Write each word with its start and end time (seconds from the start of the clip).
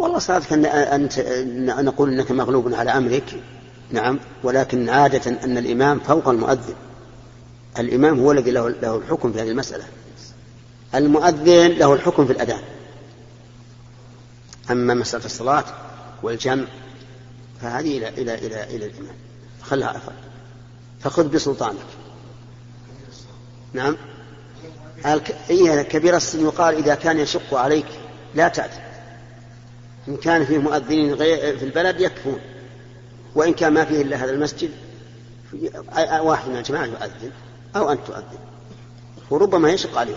والله 0.00 0.18
صادق 0.18 0.52
أن 0.52 0.64
أنت 0.66 1.18
نقول 1.80 2.12
أنك 2.12 2.30
مغلوب 2.30 2.74
على 2.74 2.90
أمرك. 2.90 3.42
نعم. 3.90 4.18
ولكن 4.42 4.88
عادة 4.88 5.30
أن 5.44 5.58
الإمام 5.58 6.00
فوق 6.00 6.28
المؤذن. 6.28 6.74
الإمام 7.78 8.20
هو 8.20 8.32
الذي 8.32 8.50
له, 8.50 8.68
له 8.68 8.96
الحكم 8.96 9.32
في 9.32 9.40
هذه 9.40 9.50
المسألة. 9.50 9.84
المؤذن 10.94 11.66
له 11.66 11.94
الحكم 11.94 12.26
في 12.26 12.32
الأذان. 12.32 12.60
أما 14.70 14.94
مسألة 14.94 15.24
الصلاة 15.24 15.64
والجمع 16.22 16.64
فهذه 17.62 17.98
إلى 17.98 18.08
إلى 18.08 18.34
إلى 18.34 18.64
إلى 18.64 18.86
الإمام. 18.86 19.14
خلها 19.62 19.96
أفضل. 19.96 20.12
فخذ 21.00 21.28
بسلطانك. 21.28 21.86
نعم. 23.72 23.96
هي 25.48 25.84
كبير 25.84 26.16
السن 26.16 26.44
يقال 26.44 26.74
إذا 26.74 26.94
كان 26.94 27.18
يشق 27.18 27.54
عليك 27.54 27.86
لا 28.34 28.48
تأتي 28.48 28.89
إن 30.08 30.16
كان 30.16 30.44
فيه 30.44 30.58
مؤذنين 30.58 31.16
في 31.16 31.64
البلد 31.64 32.00
يكفون. 32.00 32.38
وإن 33.34 33.54
كان 33.54 33.72
ما 33.72 33.84
فيه 33.84 34.02
إلا 34.02 34.16
هذا 34.16 34.30
المسجد 34.30 34.70
واحد 36.20 36.48
من 36.48 36.56
الجماعة 36.56 36.84
يؤذن 36.84 37.30
أو 37.76 37.92
أنت 37.92 38.00
تؤذن. 38.06 38.38
وربما 39.30 39.70
يشق 39.70 39.98
عليهم 39.98 40.16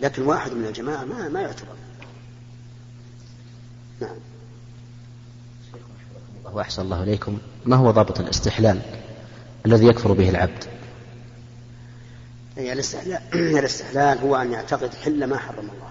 لكن 0.00 0.22
واحد 0.22 0.52
من 0.52 0.66
الجماعة 0.66 1.04
ما 1.04 1.28
ما 1.28 1.40
يعتبر. 1.40 1.74
نعم. 4.00 4.16
وأحسن 6.52 6.82
الله 6.82 7.02
إليكم. 7.02 7.38
ما 7.64 7.76
هو 7.76 7.90
ضابط 7.90 8.20
الاستحلال 8.20 8.80
الذي 9.66 9.86
يكفر 9.86 10.12
به 10.12 10.30
العبد؟ 10.30 10.64
هي 12.56 12.72
الاستحلال 12.72 13.20
الاستحلال 13.58 14.18
هو 14.18 14.36
أن 14.36 14.52
يعتقد 14.52 14.94
حل 14.94 15.24
ما 15.24 15.38
حرم 15.38 15.58
الله. 15.58 15.90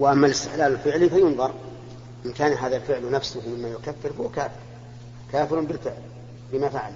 وأما 0.00 0.26
الاستحلال 0.26 0.72
الفعلي 0.72 1.10
فينظر. 1.10 1.54
إن 2.26 2.32
كان 2.32 2.52
هذا 2.52 2.76
الفعل 2.76 3.10
نفسه 3.10 3.42
مما 3.48 3.68
يكفر 3.68 4.12
فهو 4.18 4.28
كافر. 4.28 4.60
كافر 5.32 5.60
بالفعل 5.60 6.02
بما 6.52 6.68
فعل. 6.68 6.92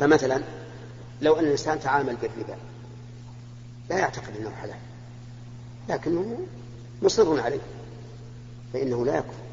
فمثلا 0.00 0.42
لو 1.22 1.34
أن 1.34 1.44
الإنسان 1.44 1.80
تعامل 1.80 2.16
بالربا 2.16 2.56
لا 3.90 3.98
يعتقد 3.98 4.36
أنه 4.36 4.50
حلال. 4.50 4.78
لكنه 5.88 6.38
مصر 7.02 7.40
عليه 7.40 7.60
فإنه 8.72 9.06
لا 9.06 9.16
يكفر. 9.16 9.44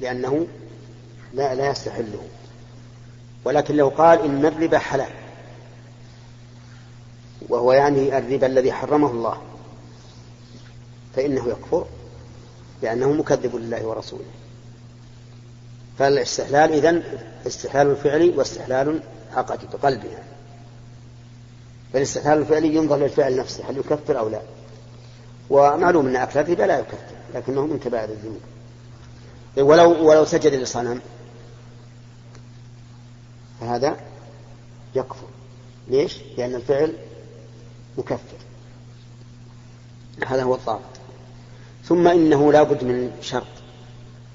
لأنه 0.00 0.46
لا 1.34 1.54
لا 1.54 1.70
يستحله. 1.70 2.26
ولكن 3.44 3.76
لو 3.76 3.88
قال 3.88 4.20
إن 4.20 4.46
الربا 4.46 4.78
حلال 4.78 5.21
وهو 7.48 7.72
يعني 7.72 8.18
الربا 8.18 8.46
الذي 8.46 8.72
حرمه 8.72 9.10
الله 9.10 9.36
فإنه 11.16 11.48
يكفر 11.48 11.86
لأنه 12.82 13.12
مكذب 13.12 13.56
لله 13.56 13.86
ورسوله 13.86 14.24
فالاستحلال 15.98 16.72
إذن 16.72 17.02
استحلال 17.46 17.96
فعلي 17.96 18.30
واستحلال 18.30 19.02
عقدي 19.32 19.66
بقلبه 19.72 20.08
يعني. 20.08 20.32
فالاستحلال 21.92 22.38
الفعلي 22.38 22.74
ينظر 22.74 22.96
للفعل 22.96 23.36
نفسه 23.36 23.70
هل 23.70 23.78
يكفر 23.78 24.18
أو 24.18 24.28
لا 24.28 24.40
ومعلوم 25.50 26.06
أن 26.06 26.16
أكل 26.16 26.40
الربا 26.40 26.62
لا 26.62 26.78
يكفر 26.78 26.96
لكنه 27.34 27.66
من 27.66 27.78
كبائر 27.78 28.08
الذنوب 28.08 28.40
ولو 29.56 30.08
ولو 30.08 30.24
سجد 30.24 30.54
لصنم 30.54 31.00
فهذا 33.60 33.96
يكفر 34.94 35.26
ليش؟ 35.88 36.18
لأن 36.38 36.54
الفعل 36.54 36.96
مكفر. 37.98 38.38
هذا 40.26 40.42
هو 40.42 40.54
الضابط 40.54 40.82
ثم 41.84 42.08
إنه 42.08 42.52
لا 42.52 42.62
بد 42.62 42.84
من 42.84 43.12
شرط 43.20 43.46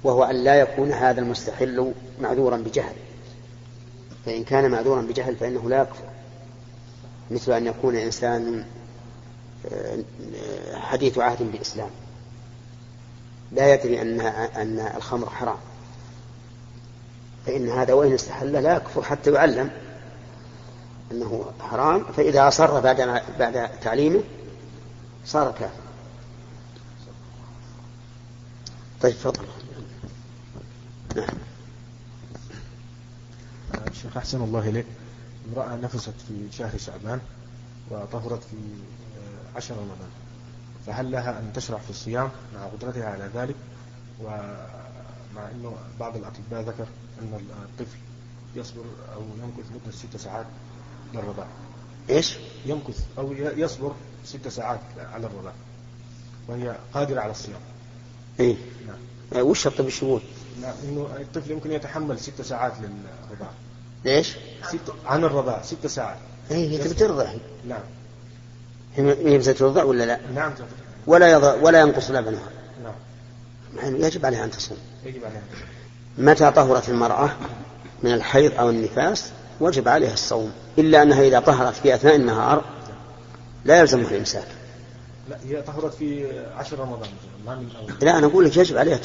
وهو 0.03 0.23
أن 0.23 0.44
لا 0.44 0.56
يكون 0.56 0.91
هذا 0.91 1.22
المستحل 1.22 1.94
معذورا 2.22 2.57
بجهل. 2.57 2.95
فإن 4.25 4.44
كان 4.44 4.72
معذورا 4.72 5.01
بجهل 5.01 5.35
فإنه 5.35 5.69
لا 5.69 5.81
يكفر. 5.81 6.03
مثل 7.31 7.51
أن 7.51 7.68
يكون 7.68 7.95
إنسان 7.95 8.66
آه، 9.72 9.97
حديث 10.74 11.18
عهد 11.18 11.51
بالإسلام. 11.51 11.89
لا 13.51 13.74
يدري 13.74 14.01
أن 14.01 14.22
أن 14.56 14.91
الخمر 14.97 15.29
حرام. 15.29 15.57
فإن 17.45 17.69
هذا 17.69 17.94
وإن 17.94 18.13
استحل 18.13 18.51
لا 18.51 18.75
يكفر 18.75 19.01
حتى 19.01 19.31
يعلم. 19.31 19.69
أنه 21.12 21.51
حرام 21.59 22.03
فإذا 22.03 22.47
أصر 22.47 22.79
بعد 22.79 23.22
بعد 23.40 23.79
تعليمه 23.79 24.23
صار 25.25 25.51
كافرا 25.51 25.88
طيب 29.01 29.13
تفضل. 29.13 29.45
نعم. 31.16 31.28
الشيخ 33.88 34.18
أحسن 34.18 34.41
الله 34.41 34.69
إليك. 34.69 34.85
امرأة 35.50 35.75
نفست 35.75 36.13
في 36.28 36.47
شهر 36.51 36.78
شعبان 36.78 37.19
وطهرت 37.91 38.44
في 38.44 38.56
آه، 38.56 39.57
عشر 39.57 39.75
رمضان. 39.75 40.09
فهل 40.88 41.12
لها 41.12 41.39
أن 41.39 41.53
تشرع 41.53 41.78
في 41.78 41.89
الصيام 41.89 42.29
مع 42.56 42.66
قدرتها 42.66 43.09
على 43.09 43.29
ذلك؟ 43.35 43.56
ومع 44.22 45.50
أنه 45.51 45.75
بعض 46.00 46.16
الأطباء 46.16 46.62
ذكر 46.62 46.88
أن 47.22 47.39
الطفل 47.63 47.97
يصبر 48.56 48.85
أو 49.16 49.22
يمكث 49.22 49.72
مدة 49.72 49.91
ست 49.91 50.18
ساعات 50.18 50.45
للرضاع 51.13 51.47
إيش؟ 52.09 52.38
يمكث 52.66 53.00
أو 53.18 53.34
يصبر 53.34 53.94
ست 54.25 54.47
ساعات 54.47 54.79
على 55.13 55.28
الرضاع 55.28 55.53
وهي 56.47 56.75
قادرة 56.94 57.22
على 57.22 57.31
الصيام. 57.31 57.59
إيه. 58.40 58.56
نعم. 58.88 58.95
آه، 59.34 59.44
وش 59.44 59.68
الطب 59.68 59.88
الشمول؟ 59.88 60.22
نعم 60.62 60.73
إنه 60.84 61.07
الطفل 61.19 61.51
يمكن 61.51 61.72
يتحمل 61.72 62.19
ست 62.19 62.41
ساعات 62.41 62.73
للرضاع 62.81 63.50
ليش؟ 64.06 64.35
ست 64.63 64.94
عن 65.06 65.23
الرضاع 65.23 65.62
ست 65.62 65.88
ساعات. 65.88 66.18
إيه 66.51 66.69
هي 66.69 66.78
تبي 66.78 66.94
ترضع 66.94 67.34
نعم. 67.68 67.81
هي 68.95 69.39
ترضع 69.39 69.84
ولا 69.84 70.03
لا؟ 70.03 70.19
نعم 70.35 70.53
ترضع 70.53 70.69
ولا 71.07 71.31
يضع 71.31 71.53
ولا 71.53 71.81
ينقص 71.81 72.12
لبنها 72.12 72.50
نعم 73.75 73.95
يجب 73.95 74.25
عليها 74.25 74.44
أن 74.44 74.51
تصوم. 74.51 74.78
يجب 75.06 75.25
عليها 75.25 75.39
أن 75.39 75.44
تصوم. 75.51 76.25
متى 76.25 76.51
طهرت 76.51 76.89
المرأة؟ 76.89 77.35
من 78.03 78.13
الحيض 78.13 78.53
أو 78.53 78.69
النفاس؟ 78.69 79.31
وجب 79.59 79.88
عليها 79.88 80.13
الصوم 80.13 80.51
إلا 80.78 81.03
أنها 81.03 81.22
إذا 81.22 81.40
طهرت 81.40 81.75
في 81.75 81.95
أثناء 81.95 82.16
النهار 82.16 82.63
لا 83.66 83.79
يلزمها 83.79 84.12
الإمساك 84.12 84.47
لا 85.29 85.38
هي 85.45 85.62
طهرت 85.62 85.94
في 85.94 86.28
عشر 86.57 86.79
رمضان 86.79 87.09
ما 87.45 87.56
من 87.56 87.69
أول. 87.79 87.94
لا 88.01 88.18
أنا 88.18 88.28
أقول 88.28 88.45
لك 88.45 88.57
يجب 88.57 88.78
عليها 88.78 88.97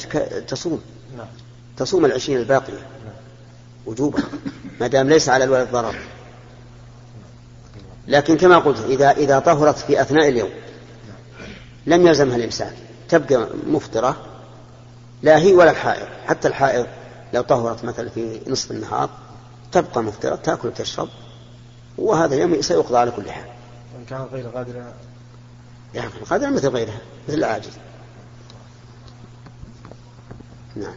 تصوم. 0.47 0.81
نعم. 1.17 1.27
تصوم 1.77 2.05
العشرين 2.05 2.37
الباقية. 2.37 2.73
نعم. 2.73 3.13
وجوبا 3.85 4.23
ما 4.81 4.87
دام 4.87 5.09
ليس 5.09 5.29
على 5.29 5.43
الولد 5.43 5.71
ضرر. 5.71 5.95
لكن 8.07 8.37
كما 8.37 8.57
قلت 8.57 8.79
إذا 8.79 9.11
إذا 9.11 9.39
طهرت 9.39 9.77
في 9.77 10.01
أثناء 10.01 10.29
اليوم 10.29 10.49
لم 11.85 12.07
يلزمها 12.07 12.35
الإمساك 12.35 12.73
تبقى 13.09 13.47
مفطرة 13.67 14.25
لا 15.21 15.37
هي 15.37 15.53
ولا 15.53 15.71
الحائض. 15.71 16.07
حتى 16.27 16.47
الحائض 16.47 16.87
لو 17.33 17.41
طهرت 17.41 17.85
مثلا 17.85 18.09
في 18.09 18.39
نصف 18.47 18.71
النهار 18.71 19.09
تبقى 19.73 20.03
مفطرة 20.03 20.35
تأكل 20.35 20.67
وتشرب 20.67 21.09
وهذا 21.97 22.35
اليوم 22.35 22.61
سيقضى 22.61 22.97
على 22.97 23.11
كل 23.11 23.31
حال. 23.31 23.45
وإن 23.95 24.05
كانت 24.05 24.33
غير 24.33 24.47
قادرة. 24.47 24.93
يعني 25.93 26.09
قادرة 26.29 26.49
مثل 26.49 26.67
غيرها 26.69 27.01
مثل 27.27 27.37
العاجز. 27.37 27.71
نعم. 30.75 30.95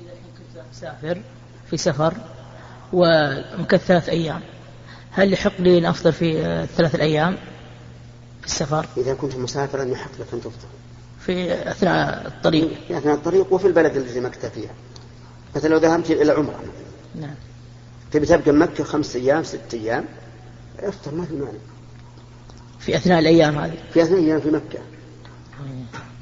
إذا 0.00 0.12
كنت 0.38 0.64
مسافر 0.72 1.22
في 1.70 1.76
سفر 1.76 2.14
ومكث 2.92 3.86
ثلاث 3.86 4.08
أيام 4.08 4.40
هل 5.10 5.32
يحق 5.32 5.60
لي 5.60 5.78
أن 5.78 5.84
أفطر 5.84 6.12
في 6.12 6.66
ثلاث 6.76 6.94
الأيام 6.94 7.36
في 8.40 8.46
السفر؟ 8.46 8.86
إذا 8.96 9.14
كنت 9.14 9.36
مسافرا 9.36 9.84
يحق 9.84 10.10
لك 10.20 10.26
أن 10.32 10.40
تفطر. 10.40 10.68
في 11.20 11.70
أثناء 11.70 12.26
الطريق. 12.26 12.68
في 12.88 12.98
أثناء 12.98 13.14
الطريق 13.14 13.52
وفي 13.52 13.66
البلد 13.66 13.96
الذي 13.96 14.20
مكث 14.20 14.46
فيها. 14.46 14.70
مثلا 15.56 15.68
لو 15.68 15.76
ذهبت 15.76 16.10
إلى 16.10 16.32
عمرة 16.32 16.60
نعم. 17.14 17.34
تبي 18.12 18.26
تبقى 18.26 18.52
مكة 18.52 18.84
خمس 18.84 19.16
أيام 19.16 19.42
ست 19.42 19.74
أيام 19.74 20.04
أفطر 20.78 21.14
ما 21.14 21.24
في 21.24 21.34
مانع. 21.34 21.58
في 22.78 22.96
أثناء 22.96 23.18
الأيام 23.18 23.58
هذه. 23.58 23.78
في 23.92 24.02
أثناء 24.02 24.20
الأيام 24.20 24.40
في 24.40 24.50
مكة. 24.50 24.78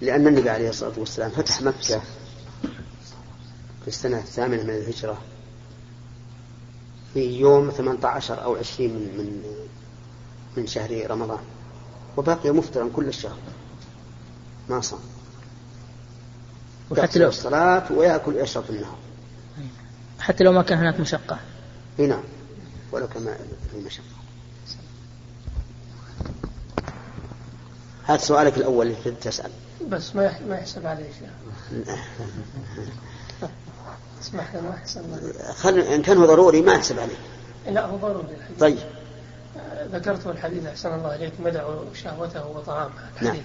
لأن 0.00 0.26
النبي 0.26 0.50
عليه 0.50 0.68
الصلاة 0.68 0.92
والسلام 0.98 1.30
فتح 1.30 1.62
مكة 1.62 2.00
في 3.82 3.88
السنة 3.88 4.18
الثامنة 4.18 4.62
من 4.62 4.70
الهجرة 4.70 5.18
في 7.14 7.38
يوم 7.38 7.70
18 7.70 8.44
أو 8.44 8.56
20 8.56 8.90
من 8.90 8.96
من 8.96 9.42
من 10.56 10.66
شهر 10.66 11.10
رمضان. 11.10 11.40
وبقي 12.16 12.50
مفطرا 12.50 12.90
كل 12.96 13.08
الشهر. 13.08 13.36
ما 14.68 14.80
صام. 14.80 15.00
وحتى 16.90 17.18
لو 17.18 17.28
الصلاة 17.28 17.92
ويأكل 17.92 18.34
ويشرب 18.34 18.64
في 18.64 18.70
النهار. 18.70 18.98
حتى 20.20 20.44
لو 20.44 20.52
ما 20.52 20.62
كان 20.62 20.78
هناك 20.78 21.00
مشقة. 21.00 21.38
إي 21.98 22.06
نعم. 22.06 22.22
ولو 22.92 23.08
كان 23.08 23.36
في 23.72 23.76
مشقة. 23.86 24.04
هات 28.06 28.20
سؤالك 28.20 28.56
الأول 28.56 28.86
اللي 28.86 29.16
تسأل. 29.20 29.50
بس 29.88 30.16
ما 30.16 30.32
ما 30.48 30.56
يحسب 30.56 30.86
عليه 30.86 31.04
شيء 31.18 31.28
اسمح 34.22 34.54
لي 34.54 34.60
ما 34.60 34.74
يحسب 34.74 35.02
إن 35.78 36.02
كان 36.02 36.18
هو 36.18 36.26
ضروري 36.26 36.62
ما 36.62 36.72
يحسب 36.72 36.98
عليه 36.98 37.16
لا 37.66 37.86
هو 37.86 37.96
ضروري 37.96 38.34
الحديث. 38.34 38.60
طيب. 38.60 38.78
آه، 39.56 39.86
ذكرت 39.86 40.26
الحديث 40.26 40.66
أحسن 40.66 40.94
الله 40.94 41.14
إليك 41.14 41.32
مدعوا 41.40 41.94
شهوته 41.94 42.46
وطعامه. 42.46 42.92
الحديث 43.12 43.42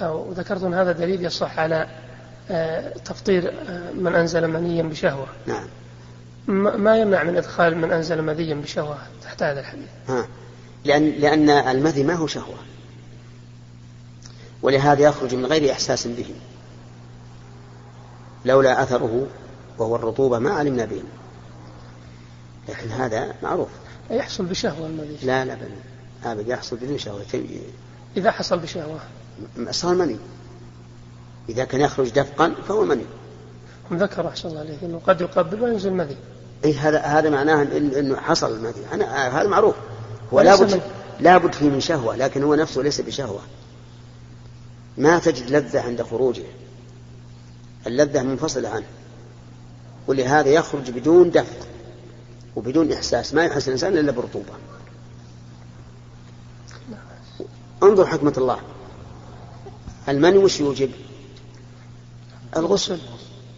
نعم. 0.00 0.10
وذكرت 0.10 0.62
أن 0.62 0.74
هذا 0.74 0.92
دليل 0.92 1.24
يصح 1.24 1.58
على 1.58 1.88
تفطير 3.04 3.54
آه، 3.68 3.92
من 3.92 4.14
أنزل 4.14 4.48
منيا 4.48 4.82
بشهوة. 4.82 5.26
نعم. 5.46 5.66
ما 6.82 6.96
يمنع 6.96 7.22
من 7.22 7.36
إدخال 7.36 7.78
من 7.78 7.92
أنزل 7.92 8.22
مذيا 8.22 8.54
بشهوة؟ 8.54 8.98
تحت 9.22 9.42
هذا 9.42 9.60
الحديث. 9.60 9.88
ها. 10.08 10.26
لأن 10.84 11.10
لأن 11.10 11.50
المذي 11.50 12.02
ما 12.02 12.14
هو 12.14 12.26
شهوة. 12.26 12.56
ولهذا 14.62 15.02
يخرج 15.02 15.34
من 15.34 15.46
غير 15.46 15.72
إحساس 15.72 16.06
به. 16.06 16.34
لولا 18.44 18.82
أثره 18.82 19.26
وهو 19.78 19.96
الرطوبة 19.96 20.38
ما 20.38 20.50
علمنا 20.50 20.84
به. 20.84 21.02
لكن 22.68 22.88
هذا 22.88 23.34
معروف. 23.42 23.68
يحصل 24.10 24.44
بشهوة 24.44 24.86
المذي. 24.86 25.18
لا 25.22 25.44
لا 25.44 25.54
بل 25.54 25.70
أبد 26.24 26.48
يحصل 26.48 26.76
بدون 26.76 26.98
شهوة. 26.98 27.22
إذا 28.16 28.30
حصل 28.30 28.58
بشهوة. 28.58 29.00
صار 29.70 29.94
مني. 29.94 30.16
إذا 31.48 31.64
كان 31.64 31.80
يخرج 31.80 32.08
دفقا 32.10 32.54
فهو 32.68 32.84
مني. 32.84 33.04
ذكر 33.92 34.28
أحسن 34.28 34.48
الله 34.48 34.60
عليك 34.60 34.84
أنه 34.84 35.00
قد 35.06 35.20
يقبل 35.20 35.62
وينزل 35.62 35.92
مذي 35.92 36.16
اي 36.64 36.74
هذا 36.74 36.98
هذا 37.00 37.30
معناه 37.30 37.64
إن- 37.64 37.96
إنه 37.96 38.16
حصل 38.16 38.56
المذي 38.56 38.82
أنا 38.92 39.40
هذا 39.40 39.48
معروف. 39.48 39.74
هو 40.32 40.40
لابد 40.40 40.80
لابد 41.20 41.54
فيه 41.54 41.68
من 41.68 41.80
شهوة 41.80 42.16
لكن 42.16 42.42
هو 42.42 42.54
نفسه 42.54 42.82
ليس 42.82 43.00
بشهوة. 43.00 43.40
ما 44.98 45.18
تجد 45.18 45.50
لذة 45.50 45.80
عند 45.80 46.02
خروجه. 46.02 46.42
اللذة 47.86 48.22
منفصلة 48.22 48.68
عنه. 48.68 48.86
ولهذا 50.06 50.48
يخرج 50.48 50.90
بدون 50.90 51.30
دفق 51.30 51.66
وبدون 52.56 52.92
إحساس. 52.92 53.34
ما 53.34 53.44
يحس 53.44 53.66
الإنسان 53.68 53.98
إلا 53.98 54.12
برطوبة. 54.12 54.52
انظر 57.82 58.06
حكمة 58.06 58.34
الله. 58.38 58.58
المني 60.08 60.38
وش 60.38 60.60
يوجب؟ 60.60 60.90
الغسل. 62.56 62.98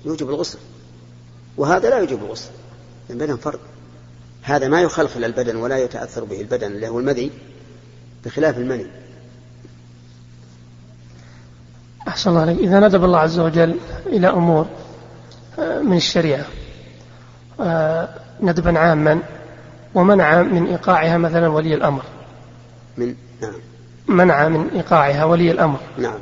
يوجب 0.05 0.29
الغسل. 0.29 0.58
وهذا 1.56 1.90
لا 1.90 1.99
يوجب 1.99 2.25
الغسل. 2.25 2.50
البدن 3.11 3.37
فرد 3.37 3.58
هذا 4.43 4.69
ما 4.69 4.81
يخلخل 4.81 5.25
البدن 5.25 5.56
ولا 5.56 5.79
يتأثر 5.79 6.25
به 6.25 6.40
البدن 6.40 6.73
اللي 6.73 6.88
هو 6.88 7.00
المذي 7.00 7.31
بخلاف 8.25 8.58
المني. 8.58 8.87
أحسن 12.08 12.31
الله 12.31 12.40
عليك. 12.40 12.58
إذا 12.58 12.81
ندب 12.81 13.05
الله 13.05 13.19
عز 13.19 13.38
وجل 13.38 13.79
إلى 14.06 14.29
أمور 14.29 14.67
آه، 15.58 15.81
من 15.81 15.96
الشريعة. 15.96 16.44
آه، 17.61 18.08
ندبا 18.40 18.79
عاما. 18.79 19.23
ومنع 19.94 20.43
من 20.43 20.67
إيقاعها 20.67 21.19
مثلا 21.19 21.49
ولي 21.49 21.75
الأمر. 21.75 22.02
من 22.96 23.14
نعم. 23.43 23.55
منع 24.08 24.49
من 24.49 24.69
إيقاعها 24.75 25.25
ولي 25.25 25.50
الأمر. 25.50 25.79
نعم. 25.99 26.19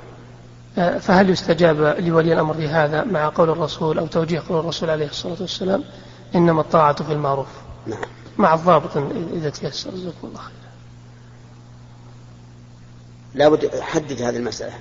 فهل 0.76 1.31
يستجاب 1.31 1.81
لولي 1.99 2.32
الأمر 2.32 2.56
لهذا 2.56 3.05
مع 3.05 3.28
قول 3.28 3.50
الرسول 3.50 3.99
أو 3.99 4.06
توجيه 4.06 4.43
قول 4.49 4.58
الرسول 4.61 4.90
عليه 4.90 5.06
الصلاة 5.06 5.37
والسلام؟ 5.40 5.84
إنما 6.34 6.61
الطاعة 6.61 7.02
في 7.05 7.12
المعروف. 7.12 7.46
نعم. 7.87 8.00
مع 8.38 8.55
الضابط 8.55 8.96
إذا 9.32 9.50
تيسر. 9.50 9.90
جزاكم 9.90 10.14
الله 10.28 10.38
خير 10.38 10.52
لابد 13.34 13.81
حدد 13.81 14.23
هذه 14.23 14.37
المسألة. 14.37 14.73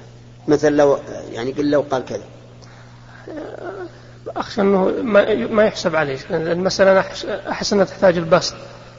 مثل 0.48 0.72
لو 0.74 0.98
يعني 1.32 1.52
قل 1.52 1.72
لو 1.72 1.82
قال 1.92 2.06
كذا. 2.06 2.24
أخشى 4.28 4.62
أنه 4.62 4.86
ما 4.86 5.36
ما 5.36 5.64
يحسب 5.64 5.96
عليه. 5.96 6.20
المسألة 6.30 6.92
أنا 6.92 7.04
أحس- 7.54 7.74
أنها 7.74 7.86
تحتاج 7.86 8.18
البسط. 8.18 8.56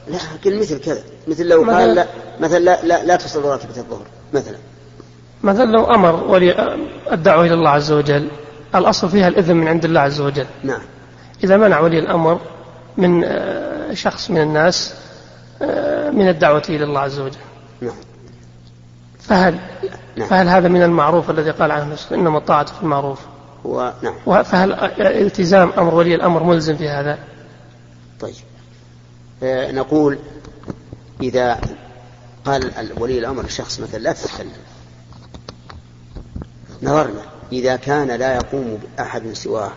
لا 0.07 0.17
قل 0.45 0.59
مثل 0.59 0.79
كذا. 0.79 1.03
مثل 1.27 1.45
لو 1.47 1.63
مثلا- 1.63 1.77
قال 1.77 1.95
لا 1.95 2.07
مثل 2.39 2.63
لا 2.63 2.85
لا, 2.85 3.03
لا 3.03 3.15
تصل 3.15 3.41
راتبة 3.41 3.77
الظهر 3.77 4.05
مثلا. 4.33 4.57
مثلا 5.43 5.71
لو 5.71 5.83
أمر 5.85 6.23
ولي 6.23 6.75
الدعوة 7.11 7.45
إلى 7.45 7.53
الله 7.53 7.69
عز 7.69 7.91
وجل 7.91 8.27
الأصل 8.75 9.09
فيها 9.09 9.27
الإذن 9.27 9.55
من 9.55 9.67
عند 9.67 9.85
الله 9.85 10.01
عز 10.01 10.21
وجل. 10.21 10.45
نعم. 10.63 10.81
إذا 11.43 11.57
منع 11.57 11.79
ولي 11.79 11.99
الأمر 11.99 12.39
من 12.97 13.23
آه، 13.23 13.93
شخص 13.93 14.31
من 14.31 14.41
الناس 14.41 14.93
آه، 15.61 16.09
من 16.11 16.29
الدعوة 16.29 16.63
إلى 16.69 16.83
الله 16.83 16.99
عز 16.99 17.19
وجل. 17.19 17.37
نعم. 17.81 17.95
فهل 19.19 19.55
نعم. 20.17 20.27
فهل 20.27 20.47
هذا 20.47 20.67
من 20.67 20.83
المعروف 20.83 21.29
الذي 21.29 21.51
قال 21.51 21.71
عنه 21.71 21.95
إنما 22.11 22.37
الطاعة 22.37 22.65
في 22.65 22.81
المعروف. 22.83 23.19
هو 23.65 23.93
نعم. 24.03 24.13
و- 24.25 24.43
فهل 24.43 24.73
التزام 25.01 25.71
أمر 25.77 25.95
ولي 25.95 26.15
الأمر 26.15 26.43
ملزم 26.43 26.75
في 26.75 26.89
هذا؟ 26.89 27.19
طيب. 28.19 28.33
آه 29.43 29.71
نقول 29.71 30.17
إذا 31.23 31.59
قال 32.45 32.71
ولي 32.99 33.19
الأمر 33.19 33.43
للشخص 33.43 33.79
مثلا 33.79 33.99
لا 33.99 34.13
تتكلم. 34.13 34.51
نظرنا. 36.81 37.21
إذا 37.51 37.75
كان 37.75 38.07
لا 38.07 38.35
يقوم 38.35 38.79
أحد 38.99 39.33
سواه 39.33 39.71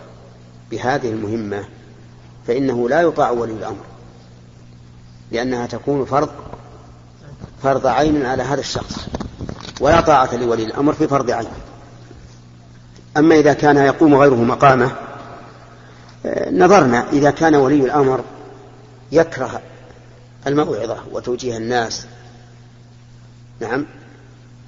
بهذه 0.71 1.09
المهمة 1.09 1.65
فإنه 2.47 2.89
لا 2.89 3.01
يطاع 3.01 3.31
ولي 3.31 3.53
الأمر 3.53 3.85
لأنها 5.31 5.67
تكون 5.67 6.05
فرض 6.05 6.29
فرض 7.63 7.87
عين 7.87 8.25
على 8.25 8.43
هذا 8.43 8.59
الشخص 8.59 9.07
ولا 9.81 10.01
طاعة 10.01 10.35
لولي 10.35 10.63
الأمر 10.63 10.93
في 10.93 11.07
فرض 11.07 11.31
عين. 11.31 11.47
أما 13.17 13.35
إذا 13.35 13.53
كان 13.53 13.77
يقوم 13.77 14.15
غيره 14.15 14.35
مقامه 14.35 14.91
آه، 16.25 16.51
نظرنا 16.51 17.09
إذا 17.09 17.31
كان 17.31 17.55
ولي 17.55 17.85
الأمر 17.85 18.23
يكره 19.11 19.61
الموعظة 20.47 20.97
وتوجيه 21.11 21.57
الناس. 21.57 22.05
نعم. 23.59 23.85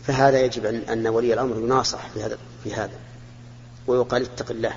فهذا 0.07 0.41
يجب 0.41 0.65
أن 0.65 0.75
أن 0.75 1.07
ولي 1.07 1.33
الأمر 1.33 1.57
يناصح 1.57 2.09
في 2.13 2.23
هذا 2.23 2.37
في 2.63 2.73
هذا. 2.73 2.97
ويقال 3.87 4.21
اتق 4.21 4.51
الله. 4.51 4.73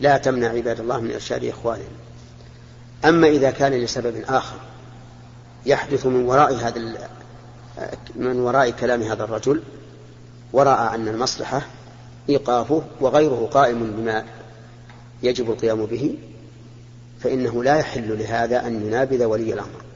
لا 0.00 0.18
تمنع 0.18 0.48
عباد 0.48 0.80
الله 0.80 1.00
من 1.00 1.12
إرشاد 1.12 1.44
إخوانهم. 1.44 1.92
أما 3.04 3.28
إذا 3.28 3.50
كان 3.50 3.72
لسبب 3.72 4.24
آخر 4.28 4.56
يحدث 5.66 6.06
من 6.06 6.24
وراء 6.24 6.54
هذا 6.54 7.08
من 8.16 8.40
وراء 8.40 8.70
كلام 8.70 9.02
هذا 9.02 9.24
الرجل 9.24 9.62
ورأى 10.52 10.94
أن 10.94 11.08
المصلحة 11.08 11.62
إيقافه 12.28 12.82
وغيره 13.00 13.48
قائم 13.52 13.92
بما 13.92 14.24
يجب 15.22 15.50
القيام 15.50 15.86
به 15.86 16.18
فإنه 17.20 17.64
لا 17.64 17.76
يحل 17.76 18.18
لهذا 18.18 18.66
أن 18.66 18.86
ينابذ 18.86 19.24
ولي 19.24 19.52
الأمر. 19.54 19.89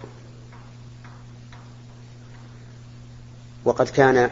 وقد 3.65 3.89
كان 3.89 4.31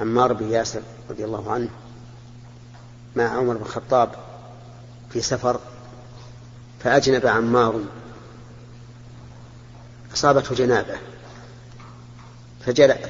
عمار 0.00 0.32
بن 0.32 0.50
ياسر 0.50 0.82
رضي 1.10 1.24
الله 1.24 1.52
عنه 1.52 1.68
مع 3.16 3.24
عمر 3.24 3.56
بن 3.56 3.62
الخطاب 3.62 4.10
في 5.10 5.20
سفر 5.20 5.60
فأجنب 6.80 7.26
عمار 7.26 7.80
أصابته 10.14 10.54
جنابة 10.54 10.98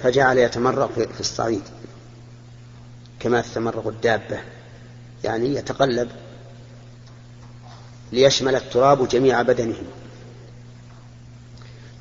فجعل 0.02 0.38
يتمرق 0.38 0.90
في 0.94 1.06
في 1.06 1.20
الصعيد 1.20 1.62
كما 3.20 3.40
تتمرق 3.40 3.86
الدابة 3.86 4.40
يعني 5.24 5.54
يتقلب 5.54 6.08
ليشمل 8.12 8.56
التراب 8.56 9.08
جميع 9.08 9.42
بدنه. 9.42 9.82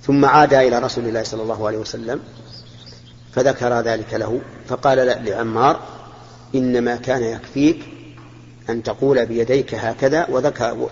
ثم 0.07 0.25
عاد 0.25 0.53
إلى 0.53 0.79
رسول 0.79 1.07
الله 1.07 1.23
صلى 1.23 1.41
الله 1.43 1.67
عليه 1.67 1.77
وسلم 1.77 2.19
فذكر 3.33 3.79
ذلك 3.79 4.13
له 4.13 4.41
فقال 4.67 4.97
لعمار 5.25 5.79
إنما 6.55 6.95
كان 6.95 7.23
يكفيك 7.23 7.85
أن 8.69 8.83
تقول 8.83 9.25
بيديك 9.25 9.75
هكذا 9.75 10.27
وذكر 10.29 10.89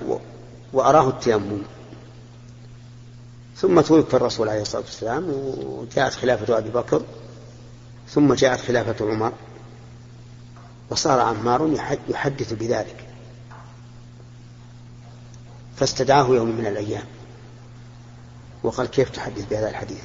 وأراه 0.73 1.09
التيمم. 1.09 1.61
ثم 3.57 3.81
توفي 3.81 4.13
الرسول 4.13 4.49
عليه 4.49 4.61
الصلاة 4.61 4.81
والسلام 4.81 5.29
وجاءت 5.65 6.13
خلافة 6.13 6.57
أبي 6.57 6.69
بكر 6.69 7.01
ثم 8.09 8.33
جاءت 8.33 8.59
خلافة 8.59 9.11
عمر 9.11 9.31
وصار 10.89 11.19
عمار 11.19 11.69
يح- 11.73 11.97
يحدث 12.09 12.53
بذلك. 12.53 13.07
فاستدعاه 15.77 16.27
يوم 16.27 16.47
من 16.57 16.65
الأيام. 16.65 17.03
وقال 18.65 18.87
كيف 18.87 19.09
تحدث 19.09 19.45
بهذا 19.49 19.69
الحديث؟ 19.69 20.01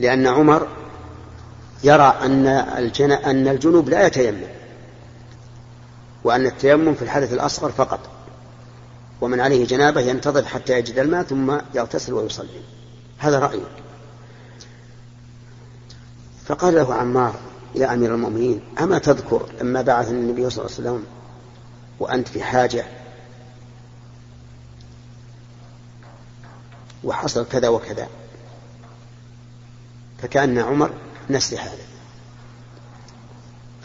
لأن 0.00 0.26
عمر 0.26 0.68
يرى 1.84 2.18
أن 2.22 2.46
الجن... 2.46 3.12
أن 3.12 3.48
الجنوب 3.48 3.88
لا 3.88 4.06
يتيمم 4.06 4.46
وأن 6.24 6.46
التيمم 6.46 6.94
في 6.94 7.02
الحدث 7.02 7.32
الأصغر 7.32 7.70
فقط 7.70 8.00
ومن 9.20 9.40
عليه 9.40 9.66
جنابة 9.66 10.00
ينتظر 10.00 10.44
حتى 10.44 10.78
يجد 10.78 10.98
الماء 10.98 11.22
ثم 11.22 11.58
يغتسل 11.74 12.12
ويصلي. 12.12 12.62
هذا 13.18 13.38
رأيه 13.38 13.66
فقال 16.46 16.74
له 16.74 16.94
عمار 16.94 17.34
يا 17.74 17.94
أمير 17.94 18.14
المؤمنين 18.14 18.60
أما 18.80 18.98
تذكر 18.98 19.46
لما 19.60 19.82
بعث 19.82 20.10
النبي 20.10 20.50
صلى 20.50 20.64
الله 20.64 20.76
عليه 20.78 20.88
وسلم 20.88 21.04
وأنت 22.00 22.28
في 22.28 22.42
حاجة 22.42 22.84
وحصل 27.04 27.46
كذا 27.48 27.68
وكذا. 27.68 28.08
فكأن 30.22 30.58
عمر 30.58 30.90
نسي 31.30 31.58
هذا. 31.58 31.84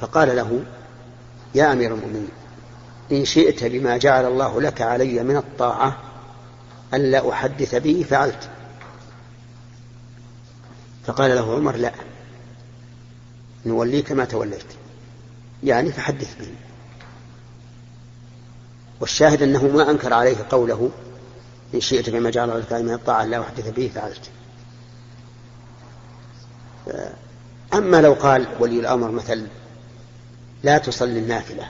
فقال 0.01 0.35
له 0.35 0.63
يا 1.55 1.71
أمير 1.71 1.93
المؤمنين 1.93 2.29
إن 3.11 3.25
شئت 3.25 3.63
بما 3.63 3.97
جعل 3.97 4.25
الله 4.25 4.61
لك 4.61 4.81
علي 4.81 5.23
من 5.23 5.38
الطاعة 5.38 5.97
ألا 6.93 7.29
أحدث 7.29 7.75
به 7.75 8.05
فعلت. 8.09 8.49
فقال 11.05 11.35
له 11.35 11.55
عمر 11.55 11.75
لا 11.75 11.91
نوليك 13.65 14.11
ما 14.11 14.25
توليت 14.25 14.65
يعني 15.63 15.91
فحدث 15.91 16.35
به 16.39 16.53
والشاهد 18.99 19.41
أنه 19.41 19.67
ما 19.67 19.91
أنكر 19.91 20.13
عليه 20.13 20.38
قوله 20.49 20.91
إن 21.73 21.81
شئت 21.81 22.09
بما 22.09 22.29
جعل 22.29 22.59
لك 22.59 22.73
من 22.73 22.93
الطاعة 22.93 23.25
لا 23.25 23.41
أحدث 23.41 23.69
به 23.69 23.91
فعلت. 23.95 24.29
أما 27.73 28.01
لو 28.01 28.13
قال 28.13 28.47
ولي 28.59 28.79
الأمر 28.79 29.11
مثل 29.11 29.47
لا 30.63 30.77
تصلي 30.77 31.19
النافلة 31.19 31.67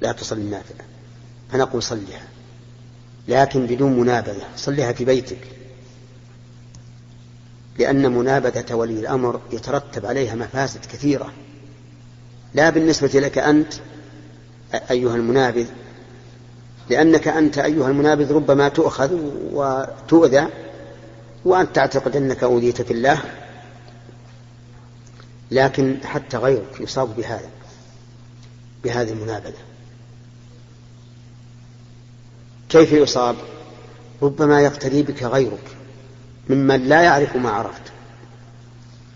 لا 0.00 0.12
تصلي 0.12 0.40
النافلة 0.40 0.84
فنقول 1.52 1.82
صلها 1.82 2.22
لكن 3.28 3.66
بدون 3.66 4.00
منابذة 4.00 4.46
صلها 4.56 4.92
في 4.92 5.04
بيتك. 5.04 5.46
لأن 7.78 8.12
منابذة 8.12 8.74
ولي 8.74 9.00
الأمر 9.00 9.40
يترتب 9.52 10.06
عليها 10.06 10.34
مفاسد 10.34 10.84
كثيرة. 10.84 11.32
لا 12.54 12.70
بالنسبة 12.70 13.20
لك 13.20 13.38
أنت 13.38 13.74
أيها 14.90 15.16
المنابذ 15.16 15.66
لأنك 16.90 17.28
أنت 17.28 17.58
أيها 17.58 17.88
المنابذ 17.88 18.32
ربما 18.32 18.68
تؤخذ 18.68 19.10
وتؤذى 19.52 20.46
وأنت 21.44 21.76
تعتقد 21.76 22.16
أنك 22.16 22.42
أوذيت 22.42 22.82
في 22.82 22.92
الله 22.92 23.22
لكن 25.50 25.96
حتى 26.04 26.36
غيرك 26.36 26.80
يصاب 26.80 27.16
بهذا 27.16 27.48
بهذه 28.84 29.10
المنابذة. 29.12 29.58
كيف 32.68 32.92
يصاب؟ 32.92 33.36
ربما 34.22 34.60
يقتدي 34.60 35.02
بك 35.02 35.22
غيرك 35.22 35.76
ممن 36.48 36.88
لا 36.88 37.02
يعرف 37.02 37.36
ما 37.36 37.50
عرفت 37.50 37.82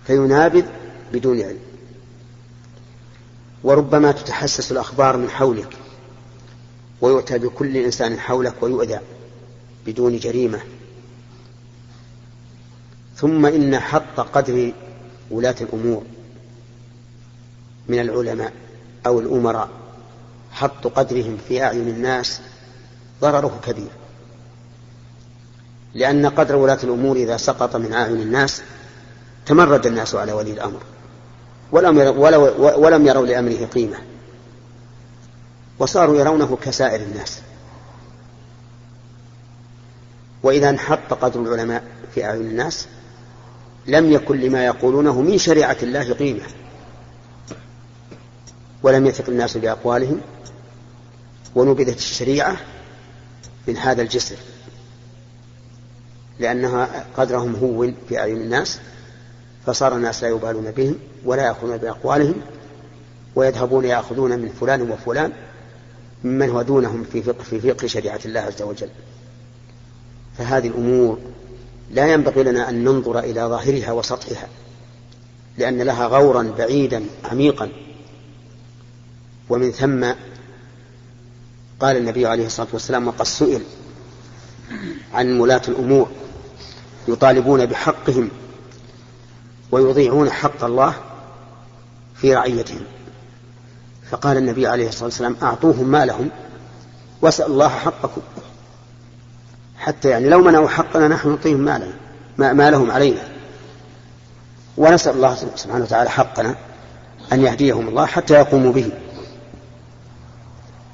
فينابذ 0.07 0.65
بدون 1.13 1.41
علم. 1.41 1.59
وربما 3.65 4.13
تتحسس 4.13 4.73
الأخبار 4.73 5.17
من 5.17 5.31
حولك. 5.31 5.84
ويؤتى 7.05 7.39
بكل 7.39 7.77
إنسان 7.77 8.19
حولك 8.19 8.55
ويؤذى 8.63 8.99
بدون 9.87 10.19
جريمة. 10.19 10.61
ثم 13.17 13.47
إن 13.47 13.79
حط 13.79 14.21
قدر 14.21 14.73
ولاة 15.31 15.55
الأمور 15.61 16.03
من 17.89 18.01
العلماء 18.01 18.53
أو 19.07 19.21
الأمراء. 19.21 19.69
حط 20.53 20.87
قدرهم 20.87 21.39
في 21.49 21.63
أعين 21.63 21.89
الناس 21.89 22.41
ضرره 23.21 23.61
كبير. 23.67 23.91
لأن 25.95 26.27
قدر 26.27 26.57
ولاة 26.57 26.79
الأمور 26.85 27.17
إذا 27.17 27.37
سقط 27.37 27.77
من 27.77 27.93
أعين 27.93 28.21
الناس 28.21 28.63
تمرد 29.47 29.87
الناس 29.87 30.15
على 30.15 30.33
ولي 30.33 30.53
الأمر. 30.53 30.81
ولم 31.73 33.07
يروا, 33.07 33.27
لأمره 33.27 33.65
قيمة. 33.65 33.97
وصاروا 35.79 36.17
يرونه 36.17 36.59
كسائر 36.63 37.01
الناس. 37.01 37.41
وإذا 40.43 40.71
انحط 40.71 41.15
قدر 41.15 41.41
العلماء 41.41 41.85
في 42.15 42.25
أعين 42.25 42.41
الناس 42.41 42.87
لم 43.87 44.13
يكن 44.13 44.41
لما 44.41 44.65
يقولونه 44.65 45.21
من 45.21 45.39
شريعة 45.39 45.77
الله 45.83 46.13
قيمة. 46.13 46.43
ولم 48.83 49.07
يثق 49.07 49.29
الناس 49.29 49.57
بأقوالهم 49.57 50.21
ونبذت 51.55 51.97
الشريعة 51.99 52.57
من 53.69 53.77
هذا 53.77 54.03
الجسر. 54.03 54.37
لأنها 56.39 57.07
قدرهم 57.17 57.55
هون 57.55 57.95
في 58.09 58.19
أعين 58.19 58.37
الناس 58.37 58.79
فصار 59.67 59.97
الناس 59.97 60.23
لا 60.23 60.29
يبالون 60.29 60.71
بهم 60.71 60.99
ولا 61.25 61.43
يأخذون 61.43 61.77
بأقوالهم 61.77 62.35
ويذهبون 63.35 63.85
يأخذون 63.85 64.39
من 64.39 64.49
فلان 64.61 64.91
وفلان 64.91 65.33
ممن 66.25 66.51
هو 66.51 66.63
دونهم 66.63 67.05
في 67.13 67.23
فقه, 67.23 67.43
في 67.43 67.61
فقه 67.61 67.87
شريعة 67.87 68.21
الله 68.25 68.41
عز 68.41 68.63
وجل. 68.63 68.89
فهذه 70.39 70.69
الأمور 70.69 71.19
لا 71.91 72.13
ينبغي 72.13 72.43
لنا 72.43 72.69
أن 72.69 72.85
ننظر 72.85 73.19
إلى 73.19 73.41
ظاهرها 73.41 73.93
وسطحها 73.93 74.49
لأن 75.59 75.83
لها 75.83 76.07
غورا 76.07 76.55
بعيدا 76.59 77.05
عميقا. 77.25 77.69
ومن 79.49 79.71
ثم 79.71 80.13
قال 81.81 81.97
النبي 81.97 82.27
عليه 82.27 82.47
الصلاة 82.47 82.69
والسلام 82.73 83.09
وقد 83.09 83.25
سئل 83.25 83.63
عن 85.13 85.41
ولاة 85.41 85.63
الأمور 85.69 86.09
يطالبون 87.09 87.67
بحقهم 87.67 88.31
ويضيعون 89.71 90.31
حق 90.31 90.65
الله 90.65 90.95
في 92.15 92.35
رعيتهم. 92.35 92.81
فقال 94.11 94.37
النبي 94.37 94.67
عليه 94.67 94.89
الصلاة 94.89 95.05
والسلام 95.05 95.37
أعطوهم 95.43 95.89
مالهم 95.89 96.31
واسأل 97.23 97.47
الله 97.47 97.69
حقكم. 97.69 98.21
حتى 99.79 100.09
يعني 100.09 100.29
لو 100.29 100.41
منعوا 100.41 100.69
حقنا 100.69 101.09
نحن 101.09 101.29
نعطيهم 101.29 101.61
مالنا 101.61 101.95
ما 102.39 102.71
لهم 102.71 102.91
علينا. 102.91 103.23
ونسأل 104.77 105.17
الله 105.17 105.35
سبحانه 105.57 105.85
وتعالى 105.85 106.11
حقنا 106.11 106.55
أن 107.33 107.43
يهديهم 107.43 107.89
الله 107.89 108.07
حتى 108.07 108.35
يقوموا 108.35 108.73
به. 108.73 108.91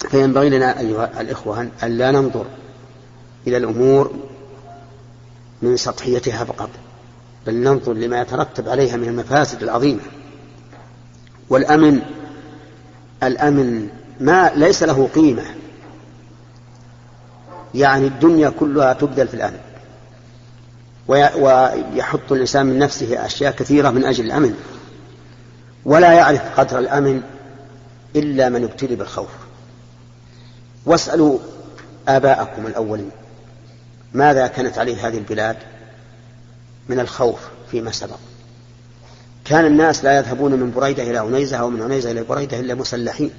فينبغي 0.09 0.49
لنا 0.49 0.81
أيها 0.81 1.21
الإخوة 1.21 1.69
أن 1.83 1.99
لا 1.99 2.11
ننظر 2.11 2.47
إلى 3.47 3.57
الأمور 3.57 4.15
من 5.63 5.77
سطحيتها 5.77 6.45
فقط 6.45 6.71
بل 7.47 7.55
ننظر 7.55 7.93
لما 7.93 8.21
يترتب 8.21 8.69
عليها 8.69 8.97
من 8.97 9.09
المفاسد 9.09 9.63
العظيمة 9.63 10.01
والأمن 11.51 12.01
الأمن 13.23 13.89
ما 14.21 14.53
ليس 14.55 14.83
له 14.83 15.09
قيمة. 15.15 15.45
يعني 17.75 18.07
الدنيا 18.07 18.51
كلها 18.51 18.93
تبذل 18.93 19.29
في 19.29 19.35
الأمن. 19.35 19.61
ويحط 21.09 22.33
الإنسان 22.33 22.67
من 22.67 22.79
نفسه 22.79 23.27
أشياء 23.27 23.53
كثيرة 23.53 23.91
من 23.91 24.05
أجل 24.05 24.25
الأمن. 24.25 24.55
ولا 25.85 26.13
يعرف 26.13 26.61
قدر 26.61 26.79
الأمن 26.79 27.23
إلا 28.17 28.49
من 28.49 28.65
ابتلي 28.65 28.97
بالخوف. 28.97 29.31
واسألوا 30.87 31.39
آباءكم 32.09 32.67
الأولين 32.67 33.11
ماذا 34.13 34.47
كانت 34.47 34.79
عليه 34.79 35.09
هذه 35.09 35.19
البلاد 35.19 35.57
من 36.89 37.01
الخوف 37.01 37.41
فيما 37.71 37.91
سبق. 37.91 38.30
كان 39.51 39.67
الناس 39.67 40.05
لا 40.05 40.19
يذهبون 40.19 40.53
من 40.53 40.71
بريدة 40.71 41.03
إلى 41.03 41.19
عنيزة 41.19 41.57
أو 41.57 41.71
من 41.71 41.83
عنيزة 41.83 42.11
إلى 42.11 42.23
بريدة 42.23 42.61
إلا 42.61 42.75
مسلحين 42.75 43.31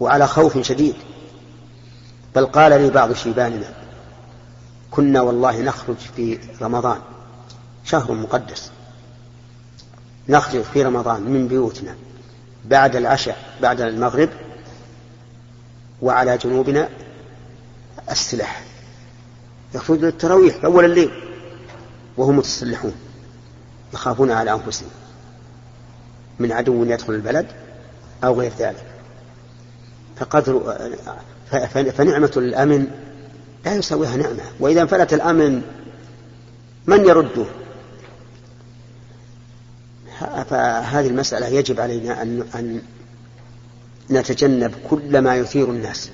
وعلى 0.00 0.26
خوف 0.26 0.58
شديد. 0.58 0.94
بل 2.34 2.46
قال 2.46 2.82
لي 2.82 2.90
بعض 2.90 3.12
شيباننا 3.12 3.74
كنا 4.90 5.20
والله 5.20 5.60
نخرج 5.60 5.96
في 6.16 6.38
رمضان 6.62 6.98
شهر 7.84 8.12
مقدس. 8.12 8.70
نخرج 10.28 10.62
في 10.62 10.82
رمضان 10.82 11.22
من 11.22 11.48
بيوتنا 11.48 11.96
بعد 12.64 12.96
العشاء 12.96 13.36
بعد 13.62 13.80
المغرب 13.80 14.28
وعلى 16.02 16.38
جنوبنا 16.38 16.88
السلاح. 18.10 18.62
يخرجون 19.74 20.04
للتراويح 20.04 20.56
في 20.56 20.66
أول 20.66 20.84
الليل 20.84 21.10
وهم 22.16 22.36
متسلحون. 22.36 23.07
يخافون 23.94 24.30
على 24.30 24.52
أنفسهم 24.52 24.90
من 26.38 26.52
عدو 26.52 26.84
يدخل 26.84 27.12
البلد 27.14 27.46
أو 28.24 28.40
غير 28.40 28.52
ذلك. 28.58 28.84
فقدر 30.16 30.76
فنعمة 31.70 32.32
الأمن 32.36 32.86
لا 33.64 33.74
يساويها 33.74 34.16
نعمة. 34.16 34.42
وإذا 34.60 34.82
انفلت 34.82 35.12
الأمن 35.12 35.62
من 36.86 37.04
يرده؟ 37.04 37.44
فهذه 40.20 41.06
المسألة 41.06 41.46
يجب 41.46 41.80
علينا 41.80 42.22
أن, 42.22 42.82
نتجنب 44.10 44.74
كل 44.90 45.18
ما 45.18 45.36
يثير 45.36 45.70
الناس. 45.70 46.10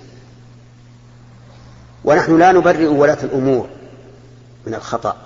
ونحن 2.04 2.38
لا 2.38 2.52
نبرئ 2.52 2.86
ولاة 2.86 3.18
الأمور 3.22 3.68
من 4.66 4.74
الخطأ. 4.74 5.16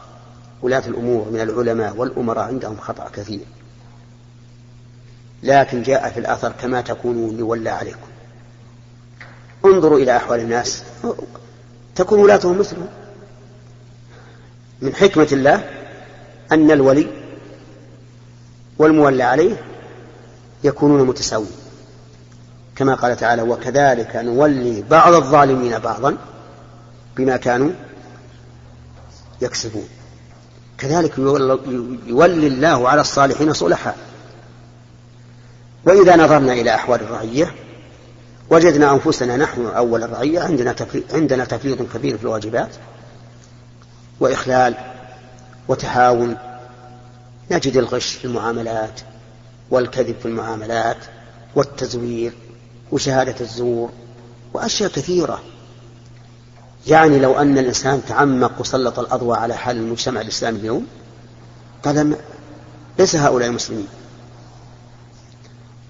ولاة 0.62 0.82
الأمور 0.86 1.28
من 1.30 1.40
العلماء 1.40 1.96
والأمراء 1.96 2.44
عندهم 2.44 2.76
خطأ 2.76 3.08
كثير. 3.12 3.40
لكن 5.42 5.82
جاء 5.82 6.10
في 6.10 6.20
الأثر 6.20 6.52
كما 6.52 6.80
تكونون 6.80 7.38
يولى 7.38 7.70
عليكم. 7.70 8.08
انظروا 9.64 9.98
إلى 9.98 10.16
أحوال 10.16 10.40
الناس. 10.40 10.82
تكون 11.94 12.20
ولاتهم 12.20 12.58
مثلهم 12.58 12.88
من 14.82 14.94
حكمة 14.94 15.28
الله 15.32 15.64
أن 16.52 16.70
الولي 16.70 17.06
والمولى 18.78 19.22
عليه 19.22 19.56
يكونون 20.64 21.06
متساويين. 21.06 21.52
كما 22.76 22.94
قال 22.94 23.16
تعالى 23.16 23.42
وكذلك 23.42 24.16
نولي 24.16 24.82
بعض 24.82 25.14
الظالمين 25.14 25.78
بعضا 25.78 26.16
بما 27.16 27.36
كانوا 27.36 27.70
يكسبون. 29.42 29.88
كذلك 30.78 31.18
يولي 32.06 32.46
الله 32.46 32.88
على 32.88 33.00
الصالحين 33.00 33.52
صلحا 33.52 33.94
وإذا 35.84 36.16
نظرنا 36.16 36.52
إلى 36.52 36.74
أحوال 36.74 37.00
الرعية 37.00 37.54
وجدنا 38.50 38.92
أنفسنا 38.92 39.36
نحن 39.36 39.66
أول 39.66 40.02
الرعية 40.02 40.40
عندنا 40.40 40.74
عندنا 41.12 41.44
تفريط 41.44 41.82
كبير 41.82 42.16
في 42.18 42.22
الواجبات 42.22 42.70
وإخلال 44.20 44.74
وتهاون. 45.68 46.36
نجد 47.50 47.76
الغش 47.76 48.14
في 48.14 48.24
المعاملات 48.24 49.00
والكذب 49.70 50.16
في 50.20 50.26
المعاملات 50.26 50.96
والتزوير 51.54 52.32
وشهادة 52.92 53.34
الزور 53.40 53.90
وأشياء 54.54 54.90
كثيرة. 54.90 55.42
يعني 56.86 57.18
لو 57.18 57.38
أن 57.38 57.58
الإنسان 57.58 58.02
تعمق 58.08 58.60
وسلط 58.60 58.98
الأضواء 58.98 59.38
على 59.38 59.54
حال 59.54 59.76
المجتمع 59.76 60.20
الإسلامي 60.20 60.58
اليوم 60.58 60.86
قال 61.84 62.16
ليس 62.98 63.16
هؤلاء 63.16 63.48
المسلمين. 63.48 63.88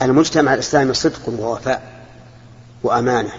المجتمع 0.03 0.55
الإسلامي 0.55 0.95
صدق 0.95 1.29
ووفاء 1.29 2.03
وأمانة. 2.83 3.33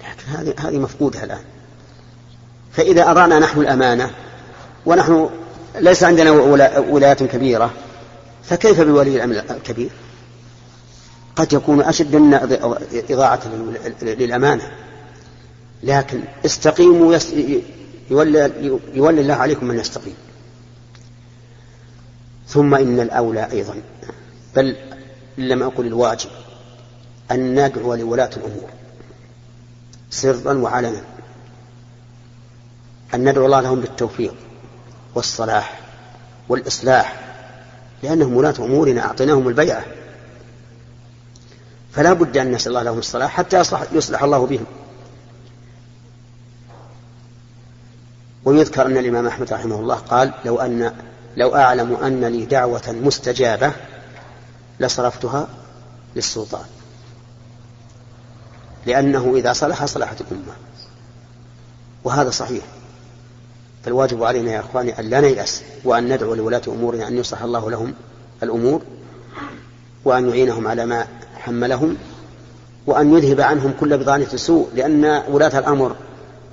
لكن 0.00 0.28
هذه 0.28 0.54
هذه 0.58 0.78
مفقودة 0.78 1.24
الآن. 1.24 1.44
فإذا 2.72 3.10
أضعنا 3.10 3.38
نحن 3.38 3.60
الأمانة 3.60 4.10
ونحن 4.86 5.30
ليس 5.78 6.04
عندنا 6.04 6.30
ولايات 6.78 7.22
كبيرة 7.22 7.70
فكيف 8.44 8.80
بولي 8.80 9.16
الأمر 9.16 9.42
الكبير؟ 9.50 9.90
قد 11.38 11.52
يكون 11.52 11.80
أشد 11.80 12.16
منا 12.16 12.44
إضاعة 13.10 13.40
للأمانة. 14.02 14.70
لكن 15.82 16.20
استقيموا 16.46 17.18
يولي, 18.10 18.80
يولي 18.94 19.20
الله 19.20 19.34
عليكم 19.34 19.66
من 19.66 19.78
يستقيم. 19.78 20.14
ثم 22.48 22.74
إن 22.74 23.00
الأولى 23.00 23.48
أيضا. 23.52 23.74
بل 24.56 24.76
لم 25.38 25.62
أقل 25.62 25.86
الواجب 25.86 26.30
أن 27.30 27.66
ندعو 27.66 27.94
لولاة 27.94 28.30
الأمور. 28.36 28.70
سرا 30.10 30.52
وعلنا. 30.52 31.02
أن 33.14 33.28
ندعو 33.28 33.46
الله 33.46 33.60
لهم 33.60 33.80
بالتوفيق 33.80 34.34
والصلاح 35.14 35.80
والإصلاح. 36.48 37.20
لأنهم 38.02 38.36
ولاة 38.36 38.54
أمورنا 38.58 39.04
أعطيناهم 39.04 39.48
البيعة. 39.48 39.84
فلا 41.92 42.12
بد 42.12 42.36
أن 42.36 42.52
نسأل 42.52 42.68
الله 42.68 42.82
لهم 42.82 42.98
الصلاح 42.98 43.30
حتى 43.30 43.60
يصلح, 43.60 43.84
يصلح 43.92 44.22
الله 44.22 44.46
بهم. 44.46 44.64
ويذكر 48.44 48.86
أن 48.86 48.96
الإمام 48.96 49.26
أحمد 49.26 49.52
رحمه 49.52 49.80
الله 49.80 49.94
قال 49.94 50.32
لو 50.44 50.60
أن 50.60 50.94
لو 51.36 51.54
أعلم 51.54 51.94
أن 51.94 52.24
لي 52.24 52.44
دعوة 52.44 52.96
مستجابة 53.02 53.72
لصرفتها 54.80 55.48
للسلطان. 56.16 56.64
لأنه 58.86 59.32
إذا 59.36 59.52
صلح 59.52 59.84
صلحت 59.84 60.20
الأمة. 60.20 60.52
وهذا 62.04 62.30
صحيح. 62.30 62.64
فالواجب 63.84 64.24
علينا 64.24 64.52
يا 64.52 64.60
أخواني 64.60 64.98
أن 64.98 65.04
لا 65.04 65.20
نيأس 65.20 65.62
وأن 65.84 66.14
ندعو 66.14 66.34
لولاة 66.34 66.62
أمورنا 66.68 67.08
أن 67.08 67.18
يصلح 67.18 67.42
الله 67.42 67.70
لهم 67.70 67.94
الأمور 68.42 68.82
وأن 70.04 70.28
يعينهم 70.28 70.68
على 70.68 70.86
ما 70.86 71.06
حملهم 71.38 71.96
وأن 72.86 73.16
يذهب 73.16 73.40
عنهم 73.40 73.74
كل 73.80 73.98
بضانة 73.98 74.28
سوء 74.28 74.68
لأن 74.74 75.22
ولاة 75.28 75.58
الأمر 75.58 75.96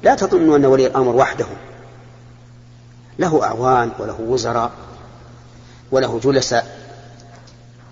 لا 0.03 0.15
تظنوا 0.15 0.57
أن 0.57 0.65
ولي 0.65 0.87
الأمر 0.87 1.15
وحده. 1.15 1.45
له 3.19 3.43
أعوان 3.43 3.91
وله 3.99 4.21
وزراء 4.21 4.71
وله 5.91 6.19
جلساء. 6.23 6.85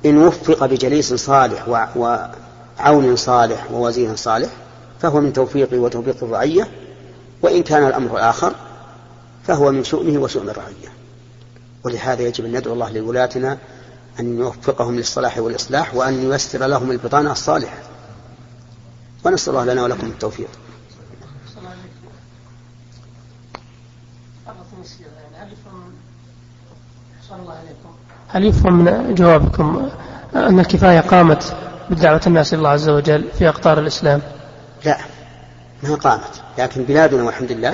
إن 0.06 0.18
وفق 0.18 0.66
بجليس 0.66 1.14
صالح 1.14 1.88
وعون 1.96 3.16
صالح 3.16 3.72
ووزير 3.72 4.16
صالح 4.16 4.50
فهو 5.02 5.22
من 5.22 5.34
توفيقه 5.34 5.80
وتوفيق 5.80 6.24
الرعية 6.24 6.68
وإن 7.42 7.64
كان 7.64 7.88
الأمر 7.88 8.30
آخر 8.30 8.54
فهو 9.48 9.72
من 9.72 9.84
شؤمه 9.84 10.22
وشؤم 10.22 10.50
الرعية. 10.50 10.94
ولهذا 11.84 12.22
يجب 12.22 12.46
أن 12.46 12.58
ندعو 12.58 12.74
الله 12.74 12.92
لولاتنا 12.92 13.58
أن 14.20 14.40
يوفقهم 14.40 14.96
للصلاح 14.96 15.38
والإصلاح 15.38 15.96
وأن 15.96 16.32
ييسر 16.32 16.66
لهم 16.66 16.92
البطانة 16.92 17.32
الصالحة. 17.32 17.78
ونسأل 19.26 19.56
الله 19.56 19.74
لنا 19.74 19.84
ولكم 19.84 20.08
التوفيق. 20.08 20.48
هل 28.28 28.46
يفهم 28.46 28.84
من 28.84 29.16
جوابكم؟ 29.16 29.90
أن 30.36 30.60
الكفاية 30.60 31.00
قامت 31.00 31.56
بدعوة 31.90 32.22
الناس 32.28 32.54
إلى 32.54 32.58
الله 32.58 32.70
عز 32.70 32.90
وجل 32.90 33.28
في 33.38 33.50
أقطار 33.50 33.80
الإسلام؟ 33.80 34.22
لا 34.86 34.98
ما 35.84 35.96
قامت. 35.96 36.42
لكن 36.58 36.84
بلادنا 36.84 37.24
والحمد 37.24 37.52
لله 37.52 37.74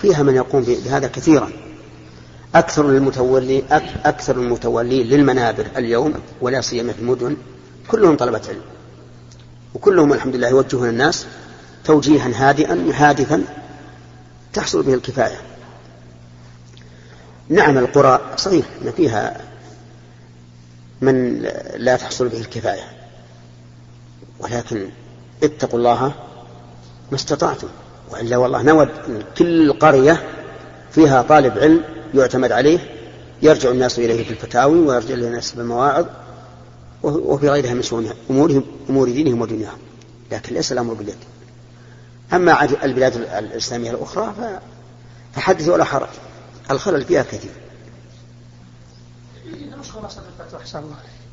فيها 0.00 0.22
من 0.22 0.34
يقوم 0.34 0.62
بهذا 0.62 1.08
كثيرا. 1.08 1.50
أكثر 2.54 2.86
المتولي 2.86 3.62
أكثر 4.04 4.36
المتولين 4.36 5.06
للمنابر 5.06 5.66
اليوم 5.76 6.14
ولا 6.40 6.60
سيما 6.60 6.92
في 6.92 6.98
المدن 6.98 7.36
كلهم 7.88 8.16
طلبة 8.16 8.40
علم. 8.48 8.60
وكلهم 9.74 10.12
الحمد 10.12 10.36
لله 10.36 10.48
يوجهون 10.48 10.88
الناس 10.88 11.26
توجيها 11.84 12.48
هادئا 12.48 12.92
حادثا 12.92 13.44
تحصل 14.52 14.82
به 14.82 14.94
الكفاية. 14.94 15.40
نعم 17.48 17.78
القرى 17.78 18.20
صحيح 18.36 18.66
أن 18.82 18.92
فيها 18.92 19.40
من 21.00 21.42
لا 21.76 21.96
تحصل 21.96 22.28
به 22.28 22.38
الكفاية. 22.38 22.84
ولكن 24.40 24.88
اتقوا 25.42 25.78
الله 25.78 26.06
ما 27.10 27.16
استطعتم. 27.16 27.68
وإلا 28.10 28.36
والله 28.36 28.62
نود 28.62 28.88
كل 29.38 29.72
قرية 29.72 30.22
فيها 30.90 31.22
طالب 31.22 31.58
علم 31.58 31.84
يعتمد 32.14 32.52
عليه 32.52 32.78
يرجع 33.42 33.70
الناس 33.70 33.98
إليه 33.98 34.24
في 34.24 34.30
الفتاوي 34.30 34.78
ويرجع 34.78 35.14
الناس 35.14 35.52
بالمواعظ 35.52 36.06
وفي 37.02 37.48
غيرها 37.48 37.74
من 37.74 37.82
شؤون 37.82 38.10
أمورهم 38.30 38.64
أمور 38.90 39.10
دينهم 39.10 39.40
ودنياهم. 39.40 39.78
لكن 40.32 40.54
ليس 40.54 40.72
الأمر 40.72 40.94
باليد. 40.94 41.16
أما 42.32 42.64
البلاد 42.84 43.16
الإسلامية 43.16 43.90
الأخرى 43.90 44.34
فحدث 45.34 45.68
ولا 45.68 45.84
حرج. 45.84 46.08
الخلل 46.70 47.04
فيها 47.04 47.22
كثير. 47.22 47.50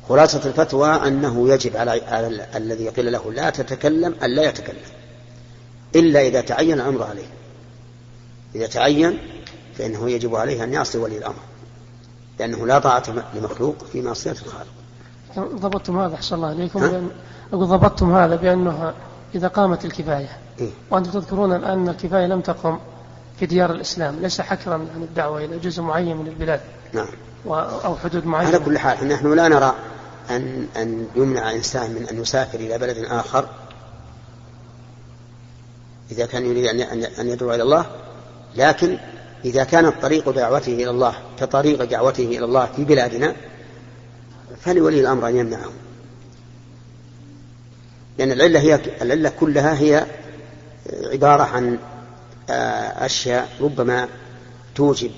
خلاصة 0.08 0.46
الفتوى 0.46 0.88
أنه 0.88 1.48
يجب 1.48 1.76
على, 1.76 1.90
على 1.90 2.46
الذي 2.56 2.88
قيل 2.88 3.12
له 3.12 3.32
لا 3.32 3.50
تتكلم 3.50 4.14
أن 4.22 4.30
لا 4.30 4.42
يتكلم. 4.42 4.76
إلا 5.96 6.26
إذا 6.26 6.40
تعين 6.40 6.74
الأمر 6.74 7.02
عليه. 7.02 7.28
إذا 8.54 8.66
تعين 8.66 9.18
فإنه 9.78 10.10
يجب 10.10 10.34
عليه 10.34 10.64
أن 10.64 10.72
يعصي 10.72 10.98
ولي 10.98 11.18
الأمر 11.18 11.42
لأنه 12.38 12.66
لا 12.66 12.78
طاعة 12.78 13.04
لمخلوق 13.34 13.84
في 13.92 14.02
معصية 14.02 14.30
الخالق. 14.30 14.72
ضبطتم 15.38 15.98
هذا 15.98 16.14
أحسن 16.14 16.36
الله 16.36 16.48
عليكم 16.48 16.80
بأن 16.80 17.10
أقول 17.52 17.66
ضبطتم 17.66 18.14
هذا 18.14 18.36
بأنه 18.36 18.94
إذا 19.34 19.48
قامت 19.48 19.84
الكفاية 19.84 20.38
إيه؟ 20.60 20.70
وأنتم 20.90 21.10
تذكرون 21.10 21.52
الآن 21.52 21.78
أن 21.78 21.88
الكفاية 21.88 22.26
لم 22.26 22.40
تقم 22.40 22.78
في 23.38 23.46
ديار 23.46 23.70
الإسلام 23.70 24.16
ليس 24.20 24.40
حكرا 24.40 24.74
عن 24.74 25.02
الدعوة 25.02 25.44
إلى 25.44 25.58
جزء 25.58 25.82
معين 25.82 26.16
من 26.16 26.26
البلاد. 26.26 26.60
نعم. 26.92 27.08
أو 27.46 27.96
حدود 27.96 28.26
معينة. 28.26 28.48
على 28.48 28.58
كل 28.64 28.78
حال 28.78 29.08
نحن 29.08 29.34
لا 29.34 29.48
نرى 29.48 29.74
أن 30.30 30.66
أن 30.76 31.06
يمنع 31.16 31.52
إنسان 31.52 31.90
من 31.90 32.08
أن 32.08 32.20
يسافر 32.20 32.58
إلى 32.60 32.78
بلد 32.78 32.98
آخر 32.98 33.48
إذا 36.10 36.26
كان 36.26 36.46
يريد 36.46 36.64
أن 37.18 37.28
يدعو 37.28 37.54
إلى 37.54 37.62
الله 37.62 37.86
لكن 38.56 38.98
إذا 39.44 39.64
كانت 39.64 39.94
طريق 40.02 40.30
دعوته 40.30 40.74
إلى 40.74 40.90
الله 40.90 41.14
كطريق 41.40 41.84
دعوته 41.84 42.24
إلى 42.24 42.44
الله 42.44 42.68
في 42.76 42.84
بلادنا 42.84 43.34
فلولي 44.60 45.00
الأمر 45.00 45.28
أن 45.28 45.36
يمنعه. 45.36 45.70
لأن 48.18 48.32
العلة 48.32 48.60
هي 48.60 48.80
العلة 49.02 49.32
كلها 49.40 49.78
هي 49.78 50.06
عبارة 51.12 51.42
عن 51.42 51.78
آه، 52.50 53.06
أشياء 53.06 53.48
ربما 53.60 54.08
توجب 54.74 55.10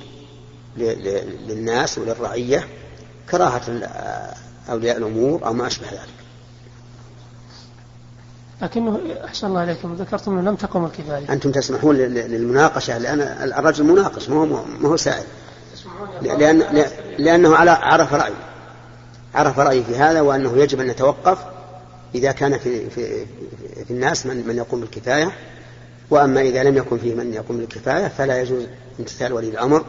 للناس 0.77 1.99
وللرعية 1.99 2.69
كراهة 3.31 3.63
أولياء 4.71 4.97
الأمور 4.97 5.47
أو 5.47 5.53
ما 5.53 5.67
أشبه 5.67 5.87
ذلك. 5.87 6.20
لكنه 8.62 9.01
أحسن 9.25 9.46
الله 9.46 9.61
عليكم 9.61 9.94
ذكرتم 9.94 10.38
أنه 10.38 10.51
لم 10.51 10.57
تقم 10.57 10.85
الكفاية 10.85 11.33
أنتم 11.33 11.53
تسمحون 11.53 11.96
للمناقشة 11.96 12.99
لأن 12.99 13.20
الرجل 13.59 13.85
مناقش 13.85 14.29
ما 14.29 14.37
هو 14.37 14.64
ما 14.81 14.88
هو 14.88 14.96
سائل. 14.96 15.25
لأن 16.23 16.85
لأنه 17.18 17.57
على 17.57 17.70
عرف 17.70 18.14
رأي 18.14 18.33
عرف 19.35 19.59
رأيه 19.59 19.83
في 19.83 19.96
هذا 19.96 20.20
وأنه 20.20 20.57
يجب 20.57 20.81
أن 20.81 20.87
نتوقف 20.87 21.38
إذا 22.14 22.33
كان 22.33 22.59
في 22.59 22.90
في 22.90 23.27
في 23.85 23.90
الناس 23.90 24.27
من 24.27 24.46
من 24.46 24.57
يقوم 24.57 24.81
بالكفاية. 24.81 25.33
وأما 26.11 26.40
إذا 26.40 26.62
لم 26.62 26.77
يكن 26.77 26.99
فيه 26.99 27.14
من 27.14 27.35
يقوم 27.35 27.59
بالكفاية 27.59 28.09
فلا 28.09 28.40
يجوز 28.40 28.64
امتثال 29.01 29.33
ولي 29.33 29.49
الأمر 29.49 29.85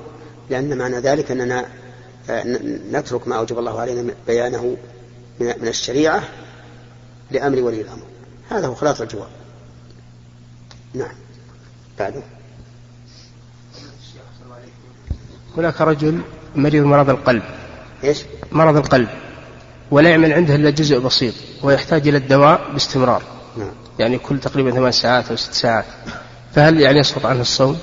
لأن 0.50 0.78
معنى 0.78 1.00
ذلك 1.00 1.32
أننا 1.32 1.66
آه، 2.30 2.44
نترك 2.92 3.28
ما 3.28 3.36
أوجب 3.36 3.60
الله 3.60 3.80
علينا 3.80 4.14
بيانه 4.28 4.78
من 5.40 5.68
الشريعة 5.68 6.24
لأمر 7.32 7.62
ولي 7.62 7.82
الأمر. 7.82 8.11
هذا 8.52 8.68
هو 8.68 8.76
خلاص 8.76 9.02
الجواب. 9.02 9.28
نعم. 10.94 11.16
بعده. 12.00 12.22
هناك 15.58 15.82
رجل 15.82 16.22
مريض 16.56 16.84
مرض 16.84 17.10
القلب. 17.10 17.44
إيش؟ 18.04 18.24
مرض 18.52 18.78
القلب. 18.78 19.10
ولا 19.92 20.10
يعمل 20.10 20.34
عنده 20.34 20.56
إلا 20.56 20.70
جزء 20.70 21.00
بسيط 21.00 21.34
ويحتاج 21.64 22.08
إلى 22.08 22.18
الدواء 22.18 22.72
باستمرار. 22.74 23.24
نعم. 23.58 23.72
يعني 24.00 24.18
كل 24.18 24.40
تقريبا 24.40 24.72
ثمان 24.72 24.92
ساعات 24.92 25.30
أو 25.30 25.36
ست 25.36 25.54
ساعات. 25.54 25.86
فهل 26.56 26.82
يعني 26.82 27.00
يسقط 27.00 27.26
عنه 27.26 27.42
الصوم؟ 27.42 27.78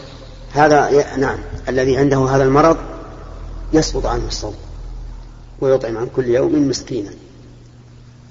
هذا 0.52 0.88
ي... 0.88 1.20
نعم. 1.20 1.38
الذي 1.68 1.96
عنده 1.96 2.18
هذا 2.18 2.44
المرض 2.44 2.76
يسقط 3.72 4.07
عنه 4.07 4.26
الصوم. 4.26 4.54
ويطعم 5.61 5.96
عن 5.96 6.09
كل 6.16 6.26
يوم 6.26 6.68
مسكينا. 6.68 7.11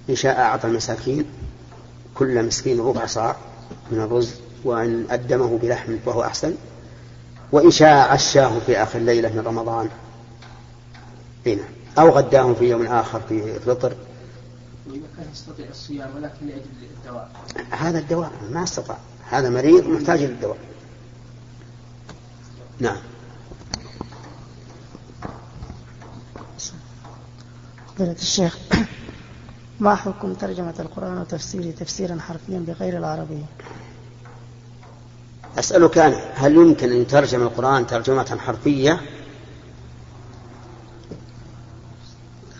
إن 0.09 0.15
شاء 0.15 0.39
أعطى 0.39 0.67
المساكين 0.67 1.25
كل 2.19 2.45
مسكين 2.45 2.79
ربع 2.79 3.05
صاع 3.05 3.35
من 3.91 3.99
الرز 3.99 4.33
وإن 4.63 5.05
أدمه 5.09 5.57
بلحم 5.61 5.97
فهو 6.05 6.23
أحسن. 6.23 6.53
وإن 7.51 7.71
شاء 7.71 8.11
عشاه 8.11 8.59
في 8.65 8.83
آخر 8.83 8.99
ليلة 8.99 9.29
من 9.29 9.39
رمضان. 9.39 9.89
هنا 11.45 11.63
أو 11.99 12.09
غداه 12.09 12.53
في 12.53 12.69
يوم 12.69 12.85
آخر 12.85 13.21
في 13.29 13.59
فطر 13.59 13.93
كان 15.17 15.25
يستطيع 15.31 15.65
الصيام 15.69 16.15
ولكن 16.15 16.47
لأجل 16.47 16.61
الدواء 16.97 17.29
هذا 17.69 17.99
الدواء 17.99 18.31
ما 18.51 18.63
استطاع. 18.63 18.97
هذا 19.29 19.49
مريض 19.49 19.87
محتاج 19.87 20.23
للدواء 20.23 20.57
نعم. 22.79 22.97
فضيلة 27.95 28.11
الشيخ. 28.11 28.57
ما 29.79 29.95
حكم 29.95 30.33
ترجمة 30.33 30.73
القرآن 30.79 31.17
وتفسيره 31.17 31.71
تفسيرا 31.71 32.17
حرفيا 32.19 32.65
بغير 32.67 32.97
العربية؟ 32.97 33.45
أسألك 35.59 35.97
أنا 35.97 36.19
هل 36.35 36.55
يمكن 36.55 36.91
أن 36.91 37.01
يترجم 37.01 37.41
القرآن 37.41 37.87
ترجمة 37.87 38.37
حرفية؟ 38.39 39.01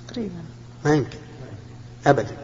تقريبا. 0.08 0.44
ما 0.86 0.94
يمكن. 0.94 1.18
أبدا. 2.08 2.38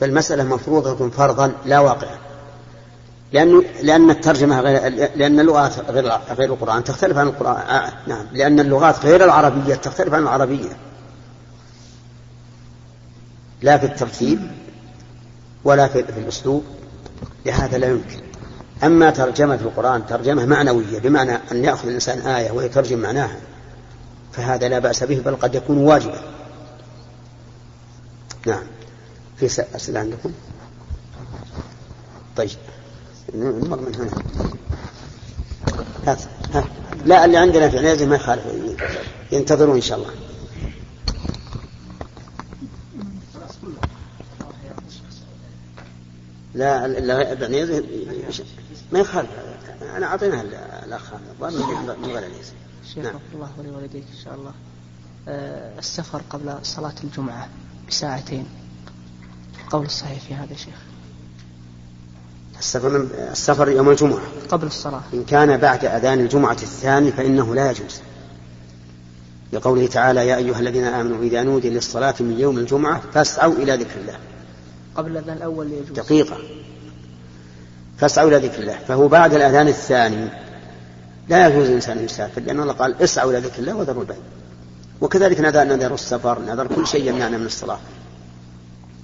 فالمسألة 0.00 0.44
مفروضة 0.44 1.10
فرضا 1.10 1.52
لا 1.64 1.78
واقعا. 1.78 2.18
لأن 3.32 3.62
لأن 3.82 4.10
الترجمة 4.10 4.60
غير 4.60 4.92
لأن 5.16 5.40
اللغات 5.40 5.90
غير 5.90 6.12
غير 6.30 6.52
القرآن 6.52 6.84
تختلف 6.84 7.18
عن 7.18 7.26
القرآن. 7.26 7.56
آه 7.56 7.92
نعم. 8.06 8.26
لأن 8.32 8.60
اللغات 8.60 9.04
غير 9.04 9.24
العربية 9.24 9.74
تختلف 9.74 10.14
عن 10.14 10.22
العربية. 10.22 10.87
لا 13.62 13.78
في 13.78 13.86
الترتيب 13.86 14.38
ولا 15.64 15.88
في, 15.88 16.00
الأسلوب 16.00 16.64
لهذا 17.46 17.78
لا 17.78 17.86
يمكن. 17.86 18.20
أما 18.84 19.10
ترجمة 19.10 19.54
القرآن 19.54 20.06
ترجمة 20.06 20.46
معنوية 20.46 20.98
بمعنى 20.98 21.38
أن 21.52 21.64
يأخذ 21.64 21.88
الإنسان 21.88 22.18
آية 22.18 22.50
ويترجم 22.50 22.98
معناها 22.98 23.36
فهذا 24.32 24.68
لا 24.68 24.78
بأس 24.78 25.04
به 25.04 25.20
بل 25.20 25.36
قد 25.36 25.54
يكون 25.54 25.78
واجبا. 25.78 26.20
نعم. 28.46 28.62
في 29.36 29.46
أسئلة 29.76 30.00
عندكم؟ 30.00 30.32
طيب. 32.36 32.50
نمر 33.34 33.80
من 33.80 33.94
هنا. 33.94 34.10
هات 36.06 36.22
ها. 36.54 36.64
لا 37.06 37.24
اللي 37.24 37.36
عندنا 37.36 37.68
في 37.68 37.78
عنيزة 37.78 38.06
ما 38.06 38.16
يخالف. 38.16 38.42
ينتظرون 39.32 39.74
إن 39.74 39.80
شاء 39.80 39.98
الله. 39.98 40.27
لا 46.58 46.88
لا 46.88 47.34
ما 48.92 48.98
يخالف 48.98 49.30
أنا 49.96 50.06
اعطيناها 50.06 50.42
الأخ 50.84 51.02
من 52.02 52.10
غير 52.10 52.30
شيخ 52.94 53.04
نعم. 53.04 53.20
الله 53.34 53.50
ولوالديك 53.58 54.04
إن 54.18 54.24
شاء 54.24 54.34
الله. 54.34 54.52
أه 55.28 55.78
السفر 55.78 56.22
قبل 56.30 56.58
صلاة 56.62 56.94
الجمعة 57.04 57.48
بساعتين 57.88 58.46
قول 59.70 59.86
الصحيح 59.86 60.20
في 60.20 60.34
هذا 60.34 60.56
شيخ؟ 60.56 60.74
السفر 62.58 62.88
من 62.88 63.10
السفر 63.32 63.68
يوم 63.68 63.90
الجمعة. 63.90 64.20
قبل 64.48 64.66
الصلاة. 64.66 65.02
إن 65.14 65.24
كان 65.24 65.56
بعد 65.56 65.84
أذان 65.84 66.20
الجمعة 66.20 66.52
الثاني 66.52 67.12
فإنه 67.12 67.54
لا 67.54 67.70
يجوز. 67.70 68.00
لقوله 69.52 69.86
تعالى 69.86 70.26
يا 70.26 70.36
أيها 70.36 70.58
الذين 70.58 70.84
آمنوا 70.84 71.22
إذا 71.22 71.42
نودي 71.42 71.70
للصلاة 71.70 72.14
من 72.20 72.40
يوم 72.40 72.58
الجمعة 72.58 73.02
فاسعوا 73.14 73.54
إلى 73.54 73.76
ذكر 73.76 74.00
الله. 74.00 74.18
قبل 74.98 75.10
الأذان 75.10 75.36
الأول 75.36 75.72
يجوز. 75.72 75.96
دقيقة. 75.96 76.36
فاسعوا 77.98 78.28
إلى 78.28 78.36
ذكر 78.36 78.60
الله. 78.62 78.78
فهو 78.88 79.08
بعد 79.08 79.34
الأذان 79.34 79.68
الثاني. 79.68 80.28
لا 81.28 81.48
يجوز 81.48 81.66
الإنسان 81.66 81.98
أن 81.98 82.04
يسافر 82.04 82.40
لأن 82.40 82.60
الله 82.60 82.72
قال 82.72 83.02
اسعوا 83.02 83.30
إلى 83.30 83.38
ذكر 83.38 83.58
الله 83.58 83.76
وذروا 83.76 84.02
البيع. 84.02 84.16
وكذلك 85.00 85.40
نذر 85.40 85.64
نذر 85.64 85.94
السفر 85.94 86.38
نذر 86.38 86.66
كل 86.66 86.86
شيء 86.86 87.08
يمنعنا 87.08 87.38
من 87.38 87.46
الصلاة. 87.46 87.78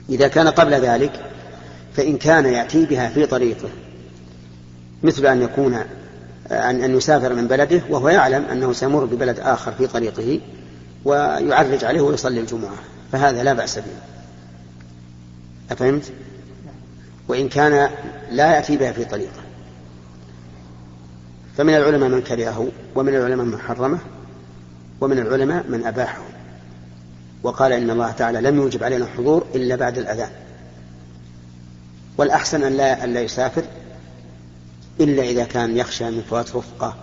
إذا 0.09 0.29
كان 0.29 0.49
قبل 0.49 0.75
ذلك 0.75 1.13
فإن 1.97 2.17
كان 2.17 2.47
يأتي 2.47 2.85
بها 2.85 3.09
في 3.09 3.27
طريقه 3.27 3.69
مثل 5.03 5.27
أن 5.27 5.43
يكون 5.43 5.75
أن 6.51 6.83
أن 6.83 6.97
يسافر 6.97 7.35
من 7.35 7.49
بلده 7.49 7.81
وهو 7.91 8.09
يعلم 8.09 8.45
أنه 8.45 8.73
سيمر 8.73 9.05
ببلد 9.05 9.41
آخر 9.41 9.73
في 9.73 9.87
طريقه 9.87 10.41
ويعرج 11.05 11.85
عليه 11.85 12.01
ويصلي 12.01 12.41
الجمعة. 12.41 12.77
فهذا 13.13 13.43
لا 13.43 13.53
بأس 13.53 13.79
به. 13.79 14.14
أفهمت؟ 15.71 16.13
وإن 17.29 17.49
كان 17.49 17.91
لا 18.31 18.55
يأتي 18.55 18.77
بها 18.77 18.93
في 18.93 19.05
طريقة. 19.05 19.43
فمن 21.57 21.75
العلماء 21.75 22.09
من 22.09 22.23
كرهه 22.23 22.69
ومن 22.95 23.15
العلماء 23.15 23.47
من 23.47 23.59
حرمه 23.59 23.99
ومن 25.01 25.19
العلماء 25.19 25.65
من 25.69 25.87
أباحه. 25.87 26.23
وقال 27.43 27.73
إن 27.73 27.91
الله 27.91 28.11
تعالى 28.11 28.41
لم 28.41 28.57
يوجب 28.57 28.85
علينا 28.85 29.05
الحضور 29.05 29.47
إلا 29.55 29.77
بعد 29.77 29.99
الأذان. 29.99 30.31
والأحسن 32.19 32.63
أن 32.63 32.73
لا, 32.73 33.05
أن 33.05 33.15
لا 33.15 33.21
يسافر 33.21 33.65
إلا 35.01 35.23
إذا 35.23 35.45
كان 35.45 35.77
يخشى 35.77 36.11
من 36.11 36.23
فوات 36.31 36.57
رفقة 36.57 36.97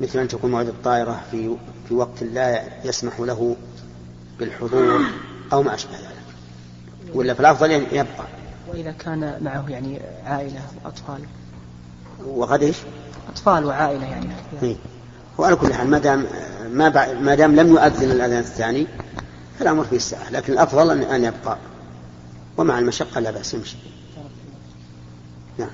مثل 0.00 0.18
أن 0.18 0.28
تكون 0.28 0.50
موعد 0.50 0.68
الطائرة 0.68 1.20
في 1.30 1.56
في 1.88 1.94
وقت 1.94 2.22
لا 2.22 2.62
يسمح 2.84 3.20
له 3.20 3.56
بالحضور 4.38 5.00
أو 5.52 5.62
ما 5.62 5.74
أشبه 5.74 5.92
ذلك. 5.92 6.17
ولا 7.14 7.34
في 7.34 7.40
الأفضل 7.40 7.70
يبقى 7.70 8.26
وإذا 8.68 8.92
كان 8.92 9.38
معه 9.40 9.64
يعني 9.68 10.00
عائلة 10.24 10.60
وأطفال 10.84 11.20
وقد 12.26 12.62
إيش؟ 12.62 12.76
أطفال 13.28 13.64
وعائلة 13.64 14.06
يعني 14.06 14.28
إيه. 14.62 14.76
وعلى 15.38 15.56
كل 15.56 15.74
حال 15.74 15.88
ما 15.88 15.98
دام 15.98 16.26
ما 16.72 17.14
ما 17.14 17.34
دام 17.34 17.56
لم 17.56 17.68
يؤذن 17.68 18.10
الأذان 18.10 18.38
الثاني 18.38 18.86
فالأمر 19.58 19.84
فيه 19.84 19.96
الساعة 19.96 20.30
لكن 20.30 20.52
الأفضل 20.52 20.90
أن 20.90 21.02
أن 21.02 21.24
يبقى 21.24 21.58
ومع 22.56 22.78
المشقة 22.78 23.20
لا 23.20 23.30
بأس 23.30 23.54
يمشي 23.54 23.76
نعم 25.58 25.70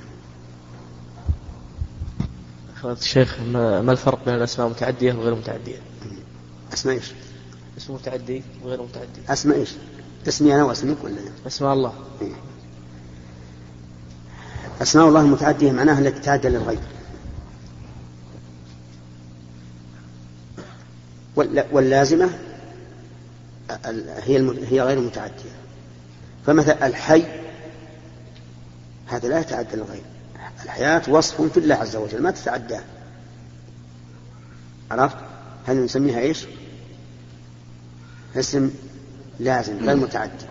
الشيخ 2.85 3.41
ما 3.41 3.93
الفرق 3.93 4.25
بين 4.25 4.35
الأسماء 4.35 4.67
المتعدية 4.67 5.13
وغير 5.13 5.35
متعدية؟ 5.35 5.77
أسماء 6.73 6.95
إيش؟ 6.95 7.13
اسم 7.79 7.95
متعدي 7.95 8.43
وغير 8.65 8.83
متعدي 8.83 9.21
أسماء 9.29 9.59
إيش؟ 9.59 9.71
اسمي 10.29 10.55
أنا 10.55 10.65
واسمك 10.65 10.97
ولا 11.05 11.17
أسماء 11.47 11.73
الله. 11.73 11.93
إيه؟ 12.23 12.33
أسماء 14.83 15.09
الله 15.09 15.21
المتعدية 15.21 15.73
معناها 15.73 15.99
التي 15.99 16.21
تعدى 16.21 16.49
للغير 16.49 16.81
واللازمة 21.73 22.31
هي 24.23 24.53
هي 24.67 24.81
غير 24.81 25.01
متعدية. 25.01 25.55
فمثلا 26.47 26.87
الحي 26.87 27.25
هذا 29.07 29.29
لا 29.29 29.41
يتعدى 29.41 29.77
للغير 29.77 30.03
الحياة 30.65 31.03
وصف 31.09 31.43
في 31.43 31.61
الله 31.61 31.75
عز 31.75 31.97
وجل 31.97 32.23
ما 32.23 32.31
تتعداه. 32.31 32.83
عرفت؟ 34.91 35.17
هل 35.67 35.85
نسميها 35.85 36.19
إيش؟ 36.21 36.47
اسم 38.37 38.71
لازم 39.41 39.79
غير 39.85 39.97
متعدي 39.97 40.47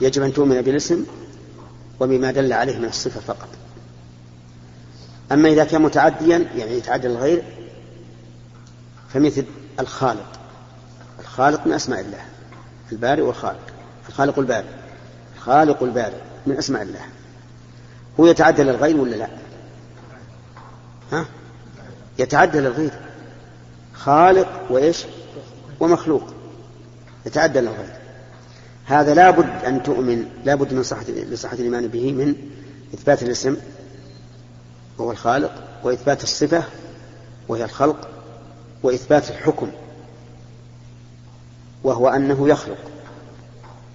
يجب 0.00 0.22
أن 0.22 0.32
تؤمن 0.32 0.62
بالاسم 0.62 1.06
وبما 2.00 2.30
دل 2.30 2.52
عليه 2.52 2.78
من 2.78 2.84
الصفة 2.84 3.20
فقط. 3.20 3.48
أما 5.32 5.48
إذا 5.48 5.64
كان 5.64 5.82
متعديا 5.82 6.38
يعني 6.56 6.72
يتعدى 6.72 7.06
الغير 7.06 7.42
فمثل 9.14 9.44
الخالق. 9.80 10.40
الخالق 11.20 11.66
من 11.66 11.72
أسماء 11.72 12.00
الله 12.00 12.24
البارئ 12.92 13.22
والخالق. 13.22 13.66
الخالق 14.08 14.38
البارئ 14.38 14.68
الخالق 15.36 15.82
البارئ 15.82 16.18
من 16.46 16.56
أسماء 16.56 16.82
الله. 16.82 17.00
هو 18.20 18.26
يتعدى 18.26 18.62
للغير 18.62 18.96
ولا 18.96 19.16
لا؟ 19.16 19.28
ها؟ 21.12 21.26
يتعدى 22.18 22.58
للغير. 22.58 22.92
خالق 23.94 24.48
وإيش؟ 24.70 25.04
ومخلوق. 25.80 26.34
يتعدى 27.26 27.60
للغير 27.60 27.92
هذا. 28.84 29.14
لابد 29.14 29.64
أن 29.64 29.82
تؤمن 29.82 30.24
لابد 30.44 30.72
من 30.72 30.82
صحة 30.82 31.04
لصحة 31.10 31.54
الإيمان 31.54 31.88
به 31.88 32.12
من 32.12 32.34
إثبات 32.94 33.22
الاسم 33.22 33.56
وهو 34.98 35.10
الخالق 35.10 35.64
وإثبات 35.84 36.22
الصفة 36.22 36.64
وهي 37.48 37.64
الخلق 37.64 38.08
وإثبات 38.82 39.30
الحكم 39.30 39.70
وهو 41.84 42.08
أنه 42.08 42.48
يخلق. 42.48 42.78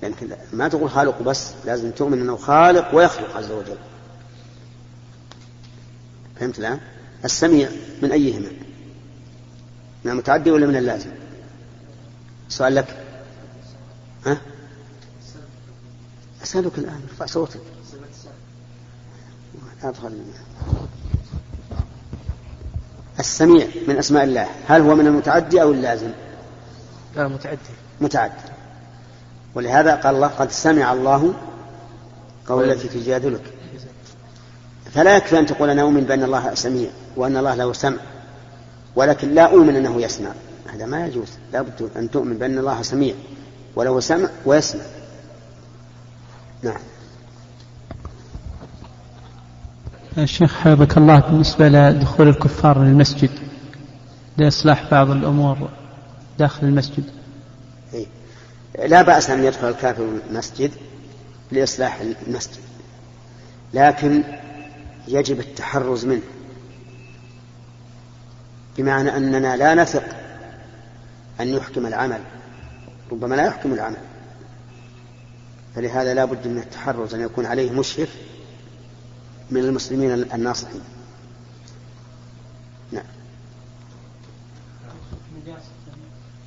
يعني 0.03 0.15
ما 0.53 0.67
تقول 0.67 0.89
خالق 0.89 1.21
بس 1.21 1.51
لازم 1.65 1.91
تؤمن 1.91 2.21
أنه 2.21 2.37
خالق 2.37 2.95
ويخلق 2.95 3.37
عز 3.37 3.51
وجل. 3.51 3.77
فهمت 6.39 6.59
الآن؟ 6.59 6.79
السميع 7.25 7.69
من 8.01 8.11
أيهما؟ 8.11 8.49
من 10.05 10.11
المتعدي 10.11 10.51
ولا 10.51 10.67
من 10.67 10.75
اللازم؟ 10.75 11.09
سؤال 12.49 12.75
لك. 12.75 13.06
ها؟ 14.27 14.37
أسألك 16.43 16.77
الآن 16.77 17.01
ارفع 17.09 17.25
صوتك. 17.25 17.61
أدخل 19.83 20.11
السميع 23.19 23.67
من 23.87 23.97
أسماء 23.97 24.23
الله 24.23 24.47
هل 24.67 24.81
هو 24.81 24.95
من 24.95 25.07
المتعدي 25.07 25.61
أو 25.61 25.71
اللازم؟ 25.71 26.11
لا 27.15 27.27
متعدي. 27.27 27.57
متعدي. 28.01 28.33
ولهذا 29.55 29.95
قال 29.95 30.15
الله 30.15 30.27
قد 30.27 30.51
سمع 30.51 30.93
الله 30.93 31.33
قول 32.47 32.71
التي 32.71 32.87
تجادلك. 32.87 33.53
فلا 34.93 35.17
يكفي 35.17 35.39
أن 35.39 35.45
تقول 35.45 35.69
أنا 35.69 35.81
أؤمن 35.81 36.03
بأن 36.03 36.23
الله 36.23 36.53
سميع 36.53 36.89
وأن 37.15 37.37
الله 37.37 37.55
له 37.55 37.73
سمع 37.73 37.97
ولكن 38.95 39.33
لا 39.33 39.43
أؤمن 39.43 39.75
أنه 39.75 40.01
يسمع. 40.01 40.31
هذا 40.73 40.85
ما 40.85 41.07
يجوز. 41.07 41.27
لا 41.53 41.61
بد 41.61 41.89
أن 41.95 42.11
تؤمن 42.11 42.37
بأن 42.37 42.57
الله 42.57 42.81
سميع. 42.81 43.15
وله 43.77 43.99
سمع 43.99 44.29
ويسمع. 44.45 44.81
نعم. 46.63 46.79
الشيخ 50.17 50.53
حفظك 50.53 50.97
الله 50.97 51.19
بالنسبة 51.19 51.69
لدخول 51.69 52.27
الكفار 52.27 52.83
للمسجد. 52.83 53.29
لإصلاح 54.37 54.91
بعض 54.91 55.09
الأمور 55.09 55.69
داخل 56.39 56.67
المسجد. 56.67 57.03
إيه؟ 57.93 58.05
لا 58.87 59.01
بأس 59.01 59.29
أن 59.29 59.43
يدخل 59.43 59.69
الكافر 59.69 60.07
المسجد 60.29 60.71
لإصلاح 61.51 62.01
المسجد. 62.27 62.61
لكن 63.73 64.23
يجب 65.07 65.39
التحرز 65.39 66.05
منه. 66.05 66.21
بمعنى 68.77 69.17
أننا 69.17 69.55
لا 69.55 69.75
نثق 69.75 70.03
أن 71.39 71.47
يحكم 71.47 71.85
العمل. 71.85 72.19
ربما 73.11 73.35
لا 73.35 73.45
يحكم 73.45 73.73
العمل. 73.73 73.97
فلهذا 75.75 76.13
لا 76.13 76.25
بد 76.25 76.47
من 76.47 76.57
التحرز 76.57 77.13
أن 77.13 77.21
يكون 77.21 77.45
عليه 77.45 77.71
مشرف 77.71 78.15
من 79.51 79.61
المسلمين 79.61 80.11
الناصحين. 80.11 80.81
نعم. 82.91 83.05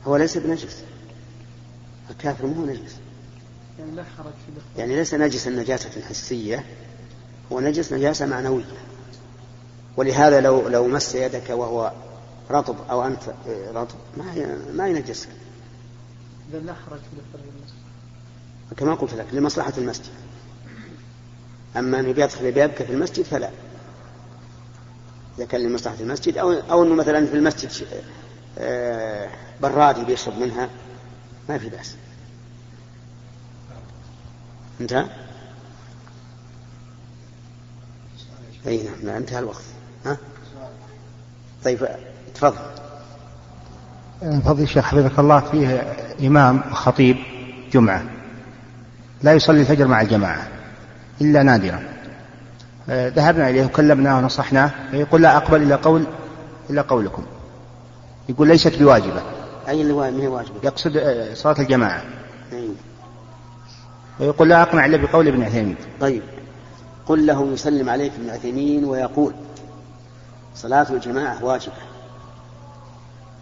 هو 0.07 0.17
ليس 0.17 0.39
بنجس. 0.39 0.83
الكافر 2.11 2.47
مو 2.47 2.67
نجس. 2.67 2.97
يعني 3.79 3.91
لا 3.93 4.05
حرج 4.05 4.27
في 4.27 4.81
يعني 4.81 4.97
ليس 4.97 5.15
نجس 5.15 5.49
النجاسة 5.49 6.03
حسية 6.09 6.65
هو 7.53 7.61
نجس 7.61 7.93
نجاسة 7.93 8.27
معنوية. 8.27 8.65
ولهذا 9.97 10.41
لو 10.41 10.69
لو 10.69 10.87
مس 10.87 11.15
يدك 11.15 11.51
وهو 11.51 11.93
رطب 12.51 12.77
أو 12.91 13.07
أنت 13.07 13.23
رطب 13.75 13.97
ما 14.17 14.59
ما 14.75 14.89
ينجسك. 14.89 15.29
إذا 16.51 16.59
لا 16.59 16.75
حرج 16.75 16.99
في 16.99 17.17
المسجد. 17.35 17.81
كما 18.77 18.95
قلت 18.95 19.15
لك 19.15 19.27
لمصلحة 19.33 19.73
المسجد. 19.79 20.13
أما 21.77 22.01
أنه 22.01 22.13
بيدخل 22.13 22.53
بيبكى 22.53 22.85
في 22.85 22.93
المسجد 22.93 23.25
فلا. 23.25 23.51
إذا 25.39 25.47
كان 25.47 25.61
لمصلحة 25.61 25.97
المسجد 26.01 26.39
أو 26.39 26.53
أو 26.53 26.83
أنه 26.83 26.95
مثلا 26.95 27.27
في 27.27 27.35
المسجد 27.35 27.71
آه، 28.59 29.31
برادي 29.63 30.05
بيشرب 30.05 30.39
منها 30.39 30.69
ما 31.49 31.59
في 31.59 31.69
بأس. 31.69 31.95
انتهى؟ 34.81 35.07
أي 38.67 38.89
نعم 39.03 39.17
انتهى 39.17 39.39
الوقت. 39.39 39.63
ها؟ 40.07 40.17
طيب 41.65 41.89
تفضل. 42.35 42.90
فضل 44.21 44.63
الشيخ 44.63 44.85
حفظك 44.85 45.19
الله 45.19 45.41
فيه 45.41 45.97
إمام 46.21 46.63
خطيب 46.73 47.17
جمعة. 47.73 48.03
لا 49.23 49.33
يصلي 49.33 49.61
الفجر 49.61 49.87
مع 49.87 50.01
الجماعة 50.01 50.49
إلا 51.21 51.43
نادرا. 51.43 51.83
آه، 52.91 53.09
ذهبنا 53.09 53.51
إليه 53.51 53.65
وكلمناه 53.65 54.19
ونصحناه 54.19 54.71
يقول 54.93 55.23
لا 55.23 55.37
أقبل 55.37 55.63
إلا 55.63 55.77
قول 55.77 56.05
إلا 56.71 56.83
قولكم. 56.83 57.23
يقول 58.29 58.49
ليست 58.49 58.79
بواجبة. 58.79 59.23
أي 59.69 59.83
اللي 59.83 59.93
ما 59.93 60.23
هي 60.23 60.27
واجبة؟ 60.27 60.55
يقصد 60.65 60.97
آه، 60.97 61.35
صلاة 61.35 61.57
الجماعة. 61.59 62.03
أي. 62.53 62.69
ويقول 64.21 64.49
لا 64.49 64.63
أقنع 64.63 64.87
إلا 64.87 64.97
بقول 64.97 65.29
ابن 65.29 65.43
عثيمين. 65.43 65.77
طيب. 66.01 66.23
قل 67.07 67.27
له 67.27 67.53
يسلم 67.53 67.89
عليك 67.89 68.13
ابن 68.21 68.31
عثيمين 68.31 68.85
ويقول 68.85 69.33
صلاة 70.55 70.87
الجماعة 70.91 71.45
واجبة. 71.45 71.90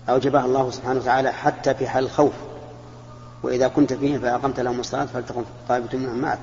أوجبها 0.08 0.44
الله 0.44 0.70
سبحانه 0.70 1.00
وتعالى 1.00 1.32
حتى 1.32 1.74
في 1.74 1.88
حال 1.88 2.04
الخوف. 2.04 2.32
وإذا 3.42 3.68
كنت 3.68 3.92
فيهم 3.92 4.20
فأقمت 4.20 4.60
لهم 4.60 4.80
الصلاة 4.80 5.04
فلتقم 5.04 5.44
طائفة 5.68 5.98
منهم 5.98 6.18
معك. 6.18 6.38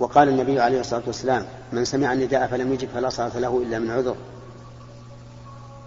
وقال 0.00 0.28
النبي 0.28 0.60
عليه 0.60 0.80
الصلاة 0.80 1.02
والسلام 1.06 1.44
من 1.72 1.84
سمع 1.84 2.12
النداء 2.12 2.46
فلم 2.46 2.72
يجب 2.72 2.88
فلا 2.94 3.08
صلاة 3.08 3.38
له 3.38 3.62
إلا 3.62 3.78
من 3.78 3.90
عذر. 3.90 4.16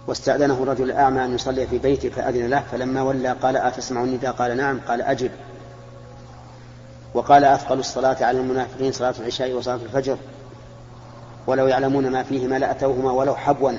واستأذنه 0.06 0.62
الرجل 0.62 0.84
الأعمى 0.84 1.24
أن 1.24 1.34
يصلي 1.34 1.66
في 1.66 1.78
بيته 1.78 2.08
فأذن 2.08 2.46
له 2.46 2.62
فلما 2.72 3.02
ولى 3.02 3.32
قال 3.32 3.56
أتسمع 3.56 4.02
النداء؟ 4.02 4.32
قال 4.32 4.56
نعم. 4.56 4.80
قال 4.88 5.02
أجب. 5.02 5.30
وقال 7.14 7.44
أثقل 7.44 7.78
الصلاة 7.78 8.16
على 8.20 8.40
المنافقين 8.40 8.92
صلاة 8.92 9.14
العشاء 9.20 9.52
وصلاة 9.52 9.74
الفجر 9.74 10.16
ولو 11.46 11.66
يعلمون 11.66 12.10
ما 12.10 12.22
فيهما 12.22 12.58
لأتوهما 12.58 13.12
ولو 13.12 13.36
حبوا 13.36 13.72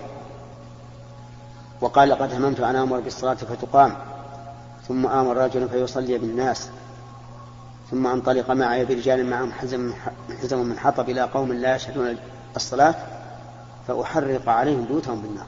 وقال 1.81 2.09
لقد 2.09 2.33
هممت 2.33 2.59
أن 2.59 2.75
آمر 2.75 2.99
بالصلاة 2.99 3.33
فتقام. 3.33 3.95
ثم 4.87 5.07
آمر 5.07 5.37
رجلا 5.37 5.67
فيصلي 5.67 6.17
بالناس. 6.17 6.69
ثم 7.91 8.07
انطلق 8.07 8.51
معي 8.51 8.85
برجال 8.85 9.29
معهم 9.29 9.51
حزم 9.51 9.93
حزم 10.41 10.57
من 10.65 10.79
حطب 10.79 11.09
إلى 11.09 11.21
قوم 11.21 11.53
لا 11.53 11.75
يشهدون 11.75 12.17
الصلاة 12.55 12.95
فأحرق 13.87 14.49
عليهم 14.49 14.85
بيوتهم 14.85 15.21
بالنار. 15.21 15.45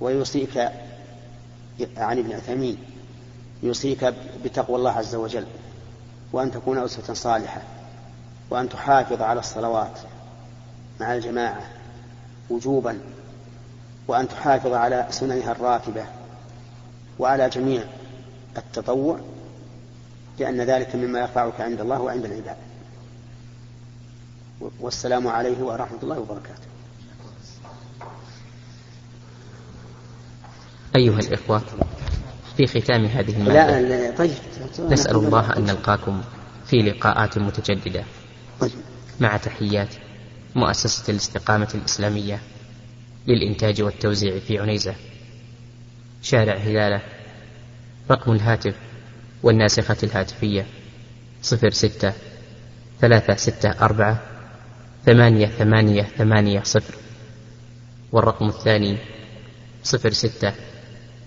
ويوصيك 0.00 0.58
عن 1.96 2.18
ابن 2.18 2.32
عثيمين 2.32 2.78
يوصيك 3.62 4.14
بتقوى 4.44 4.76
الله 4.76 4.90
عز 4.90 5.14
وجل 5.14 5.46
وأن 6.32 6.50
تكون 6.50 6.78
أسوة 6.78 7.14
صالحة 7.14 7.62
وأن 8.50 8.68
تحافظ 8.68 9.22
على 9.22 9.40
الصلوات 9.40 9.98
مع 11.00 11.14
الجماعة 11.14 11.62
وجوبا 12.50 12.98
وأن 14.08 14.28
تحافظ 14.28 14.72
على 14.72 15.06
سننها 15.10 15.52
الراتبة 15.52 16.04
وعلى 17.18 17.48
جميع 17.48 17.82
التطوع 18.56 19.20
لأن 20.38 20.60
ذلك 20.60 20.94
مما 20.94 21.20
يرفعك 21.20 21.60
عند 21.60 21.80
الله 21.80 22.00
وعند 22.00 22.24
العباد. 22.24 22.56
والسلام 24.80 25.28
عليه 25.28 25.62
ورحمة 25.62 25.98
الله 26.02 26.18
وبركاته. 26.18 26.68
أيها 30.96 31.18
الإخوة 31.18 31.62
في 32.56 32.66
ختام 32.66 33.04
هذه 33.04 33.36
المادة 33.36 33.80
لا 33.80 34.16
طيب 34.16 34.34
نسأل 34.78 35.16
الله 35.16 35.56
أن 35.56 35.64
نلقاكم 35.64 36.22
في 36.66 36.76
لقاءات 36.76 37.38
متجددة. 37.38 38.04
طيب. 38.60 38.72
مع 39.20 39.36
تحيات 39.36 39.94
مؤسسة 40.54 41.10
الاستقامة 41.10 41.68
الإسلامية. 41.74 42.40
للإنتاج 43.28 43.82
والتوزيع 43.82 44.38
في 44.38 44.58
عنيزة. 44.58 44.94
شارع 46.22 46.54
هلالة 46.56 47.00
رقم 48.10 48.32
الهاتف 48.32 48.74
والناسخة 49.42 49.96
الهاتفية 50.02 50.66
صفر 51.42 51.70
ستة 51.70 52.12
ثلاثة 53.00 53.36
ستة 53.36 53.70
أربعة 53.70 54.22
ثمانية 55.06 55.46
ثمانية 55.46 56.02
ثمانية 56.02 56.62
صفر 56.62 56.94
والرقم 58.12 58.48
الثاني 58.48 58.96
صفر 59.82 60.12
ستة 60.12 60.52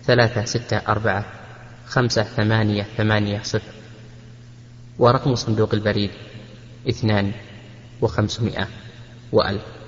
ثلاثة 0.04 0.46
ستة 0.46 0.78
أربعة 0.78 1.26
خمسة 1.88 2.24
ثمانية 2.24 2.84
ثمانية 2.98 3.42
صفر 3.44 3.74
ورقم 5.00 5.36
صندوق 5.36 5.74
البريد 5.74 6.12
اثنان 6.90 7.32
وخمسمائة 8.02 8.68
وألف. 9.32 9.81